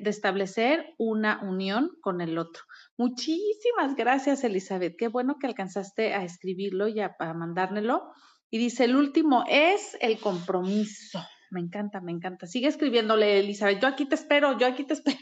[0.07, 2.63] establecer una unión con el otro.
[2.97, 4.97] Muchísimas gracias, Elizabeth.
[4.97, 8.03] Qué bueno que alcanzaste a escribirlo y a, mandármelo.
[8.49, 11.21] Y dice, el último es el compromiso.
[11.51, 12.47] Me encanta, me encanta.
[12.47, 13.81] Sigue escribiéndole, Elizabeth.
[13.81, 15.19] Yo aquí te espero, yo aquí te espero,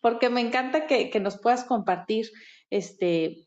[0.00, 2.26] porque me encanta que, que nos puedas compartir
[2.70, 3.46] este,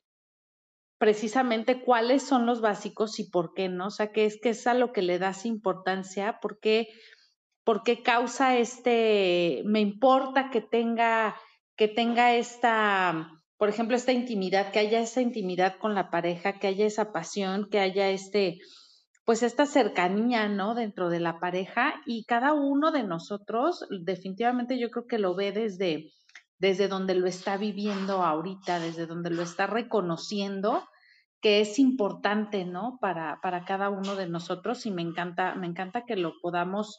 [1.00, 3.88] precisamente cuáles son los básicos y por qué no.
[3.88, 6.88] O sea, que es que es a lo que le das importancia, porque
[7.64, 11.36] por qué causa este, me importa que tenga,
[11.76, 16.68] que tenga esta, por ejemplo, esta intimidad, que haya esa intimidad con la pareja, que
[16.68, 18.60] haya esa pasión, que haya este,
[19.30, 20.74] pues esta cercanía, ¿no?
[20.74, 25.52] Dentro de la pareja y cada uno de nosotros definitivamente yo creo que lo ve
[25.52, 26.12] desde,
[26.58, 30.84] desde donde lo está viviendo ahorita, desde donde lo está reconociendo
[31.42, 32.98] que es importante, ¿no?
[33.00, 36.98] Para, para cada uno de nosotros y me encanta, me encanta que lo podamos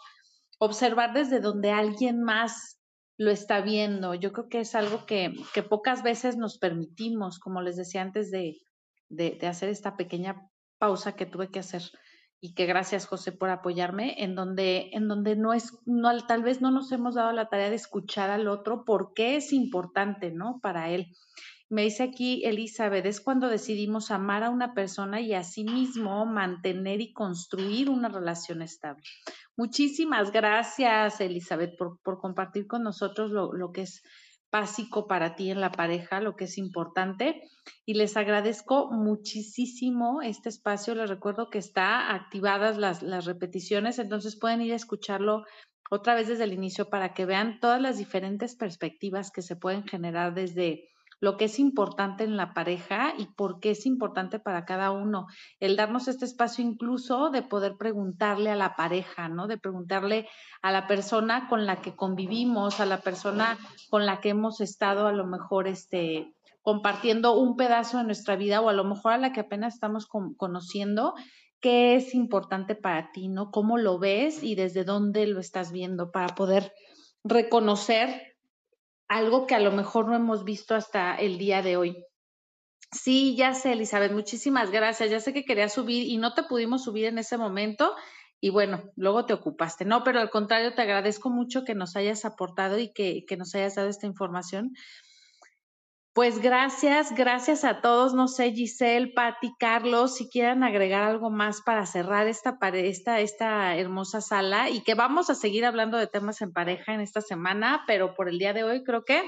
[0.60, 2.80] observar desde donde alguien más
[3.18, 4.14] lo está viendo.
[4.14, 5.34] Yo creo que es algo que,
[5.68, 8.56] pocas veces nos permitimos, como les decía antes de,
[9.08, 11.82] de, hacer esta pequeña pausa que tuve que hacer
[12.41, 16.61] y que gracias José por apoyarme, en donde, en donde no es, no, tal vez
[16.61, 20.59] no nos hemos dado la tarea de escuchar al otro porque es importante, ¿no?
[20.62, 21.14] Para él.
[21.68, 27.12] Me dice aquí Elizabeth, es cuando decidimos amar a una persona y asimismo mantener y
[27.12, 29.05] construir una relación estable.
[29.57, 34.03] Muchísimas gracias, Elizabeth, por, compartir con nosotros lo, lo, que es
[34.53, 37.42] básico para ti en la pareja, lo que es importante.
[37.86, 40.94] Y les agradezco muchísimo este espacio.
[40.94, 45.44] Les recuerdo que está activadas las, las repeticiones, entonces pueden ir a escucharlo
[45.90, 49.84] otra vez desde el inicio para que vean todas las diferentes perspectivas que se pueden
[49.84, 50.88] generar desde
[51.20, 55.26] lo que es importante en la pareja y por qué es importante para cada uno.
[55.60, 59.46] El darnos este espacio incluso de poder preguntarle a la pareja, ¿no?
[59.46, 60.28] De preguntarle
[60.62, 63.58] a la persona con la que convivimos, a la persona
[63.90, 68.60] con la que hemos estado a lo mejor este compartiendo un pedazo de nuestra vida
[68.60, 71.14] o a lo mejor a la que apenas estamos conociendo,
[71.60, 73.50] qué es importante para ti, ¿no?
[73.50, 76.72] ¿Cómo lo ves y desde dónde lo estás viendo para poder
[77.24, 78.29] reconocer
[79.11, 82.06] algo que a lo mejor no hemos visto hasta el día de hoy.
[82.92, 85.11] Sí, ya sé, Elizabeth, muchísimas gracias.
[85.11, 87.96] Ya sé que quería subir y no te pudimos subir en ese momento
[88.40, 89.84] y bueno, luego te ocupaste.
[89.84, 93.52] No, pero al contrario, te agradezco mucho que nos hayas aportado y que, que nos
[93.56, 94.74] hayas dado esta información
[96.12, 98.14] pues gracias, gracias a todos.
[98.14, 103.76] No sé, Giselle, Patti, Carlos, si quieran agregar algo más para cerrar esta, esta, esta
[103.76, 107.84] hermosa sala y que vamos a seguir hablando de temas en pareja en esta semana,
[107.86, 109.22] pero por el día de hoy creo que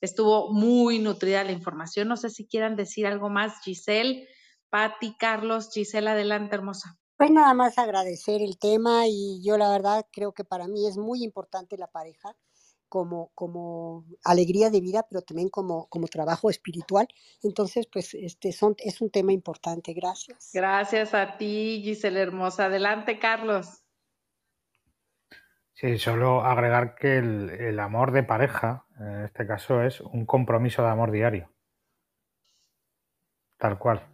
[0.00, 2.08] estuvo muy nutrida la información.
[2.08, 4.26] No sé si quieran decir algo más, Giselle,
[4.70, 6.96] Patti, Carlos, Giselle, adelante, hermosa.
[7.16, 10.96] Pues nada más agradecer el tema y yo la verdad creo que para mí es
[10.96, 12.34] muy importante la pareja
[12.94, 17.08] como, como alegría de vida, pero también como, como trabajo espiritual.
[17.42, 19.92] Entonces, pues este son, es un tema importante.
[19.94, 20.52] Gracias.
[20.54, 22.66] Gracias a ti, Gisela Hermosa.
[22.66, 23.82] Adelante, Carlos.
[25.72, 30.82] Sí, solo agregar que el, el amor de pareja, en este caso, es un compromiso
[30.82, 31.50] de amor diario.
[33.58, 34.06] Tal cual.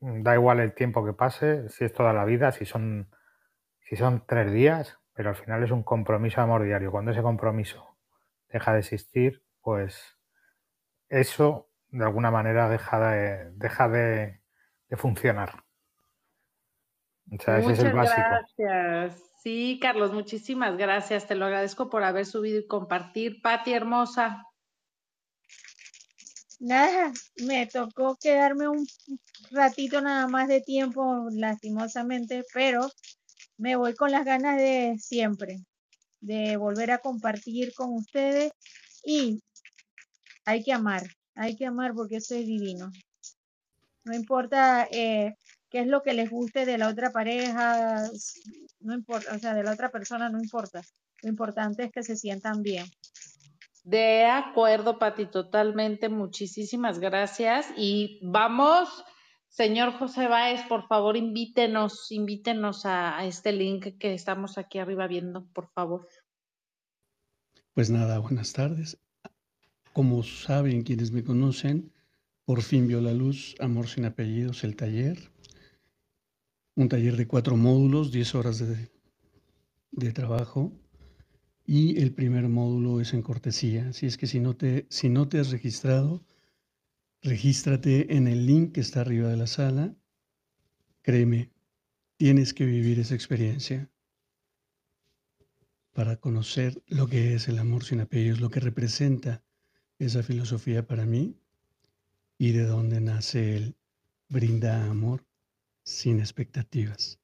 [0.00, 3.08] Da igual el tiempo que pase, si es toda la vida, si son,
[3.80, 6.90] si son tres días, pero al final es un compromiso de amor diario.
[6.90, 7.91] Cuando ese compromiso
[8.52, 10.16] deja de existir, pues
[11.08, 14.40] eso de alguna manera deja de, deja de,
[14.96, 15.64] funcionar.
[17.24, 19.22] Muchas gracias.
[19.42, 21.26] Sí, Carlos, muchísimas gracias.
[21.26, 23.40] Te lo agradezco por haber subido y compartir.
[23.42, 24.46] Pati, hermosa.
[26.60, 27.10] Nada,
[27.46, 28.86] me tocó quedarme un
[29.50, 32.88] ratito nada más de tiempo, lastimosamente, pero
[33.56, 35.64] me voy con las ganas de siempre
[36.22, 38.52] de volver a compartir con ustedes
[39.04, 39.42] y
[40.46, 41.02] hay que amar,
[41.34, 42.90] hay que amar porque eso es divino.
[44.04, 45.34] No importa eh,
[45.68, 48.08] qué es lo que les guste de la otra pareja,
[48.80, 50.80] no importa, o sea, de la otra persona no importa.
[51.22, 52.86] Lo importante es que se sientan bien.
[53.84, 56.08] De acuerdo, Pati, totalmente.
[56.08, 57.66] Muchísimas gracias.
[57.76, 59.04] Y vamos,
[59.52, 65.44] señor José Báez, por favor, invítenos, invítenos a este link que estamos aquí arriba viendo,
[65.52, 66.08] por favor.
[67.74, 68.98] Pues nada, buenas tardes.
[69.92, 71.92] Como saben quienes me conocen,
[72.44, 75.30] por fin vio la luz Amor sin apellidos, el taller.
[76.74, 78.90] Un taller de cuatro módulos, diez horas de,
[79.90, 80.72] de, trabajo.
[81.66, 83.88] Y el primer módulo es en cortesía.
[83.88, 86.22] Así es que si no, te, si no te has registrado,
[87.22, 89.94] regístrate en el link que está arriba de la sala.
[91.02, 91.50] Créeme,
[92.16, 93.90] tienes que vivir esa experiencia
[95.92, 99.42] para conocer lo que es el amor sin apellidos, lo que representa
[99.98, 101.36] esa filosofía para mí
[102.38, 103.76] y de dónde nace el
[104.28, 105.24] brinda amor
[105.84, 107.20] sin expectativas.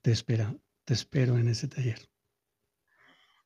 [0.00, 2.08] Te espero, te espero en ese taller.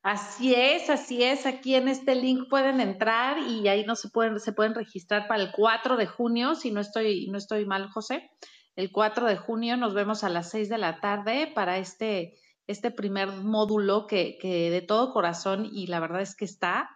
[0.02, 1.46] Así es, así es.
[1.46, 5.42] Aquí en este link pueden entrar y ahí no se pueden, se pueden registrar para
[5.42, 8.30] el 4 de junio, si no estoy, no estoy mal, José.
[8.74, 12.34] El 4 de junio nos vemos a las 6 de la tarde para este
[12.66, 16.90] este primer módulo que, que de todo corazón y la verdad es que está,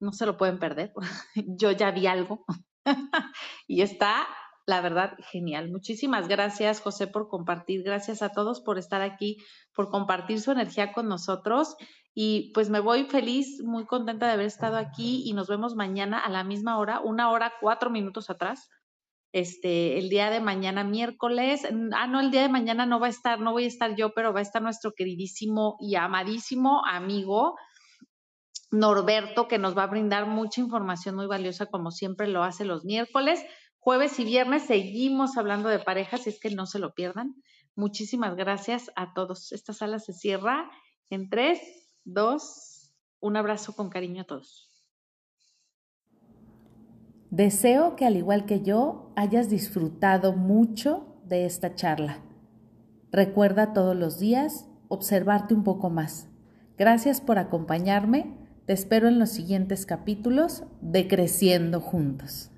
[0.00, 0.92] no se lo pueden perder.
[1.34, 2.44] Yo ya vi algo
[3.66, 4.26] y está,
[4.66, 5.70] la verdad, genial.
[5.70, 7.82] Muchísimas gracias, José, por compartir.
[7.82, 9.38] Gracias a todos por estar aquí,
[9.74, 11.76] por compartir su energía con nosotros.
[12.14, 16.18] Y pues me voy feliz, muy contenta de haber estado aquí y nos vemos mañana
[16.18, 18.68] a la misma hora, una hora, cuatro minutos atrás
[19.32, 21.66] este, el día de mañana miércoles.
[21.92, 24.12] Ah, no, el día de mañana no va a estar, no voy a estar yo,
[24.12, 27.54] pero va a estar nuestro queridísimo y amadísimo amigo
[28.72, 32.84] Norberto, que nos va a brindar mucha información muy valiosa, como siempre lo hace los
[32.84, 33.44] miércoles.
[33.78, 37.34] Jueves y viernes seguimos hablando de parejas, es que no se lo pierdan.
[37.74, 39.52] Muchísimas gracias a todos.
[39.52, 40.70] Esta sala se cierra
[41.08, 41.60] en tres,
[42.12, 44.70] dos, un abrazo con cariño a todos.
[47.30, 52.18] Deseo que al igual que yo hayas disfrutado mucho de esta charla.
[53.12, 56.28] Recuerda todos los días observarte un poco más.
[56.76, 58.36] Gracias por acompañarme.
[58.66, 62.50] Te espero en los siguientes capítulos de Creciendo Juntos.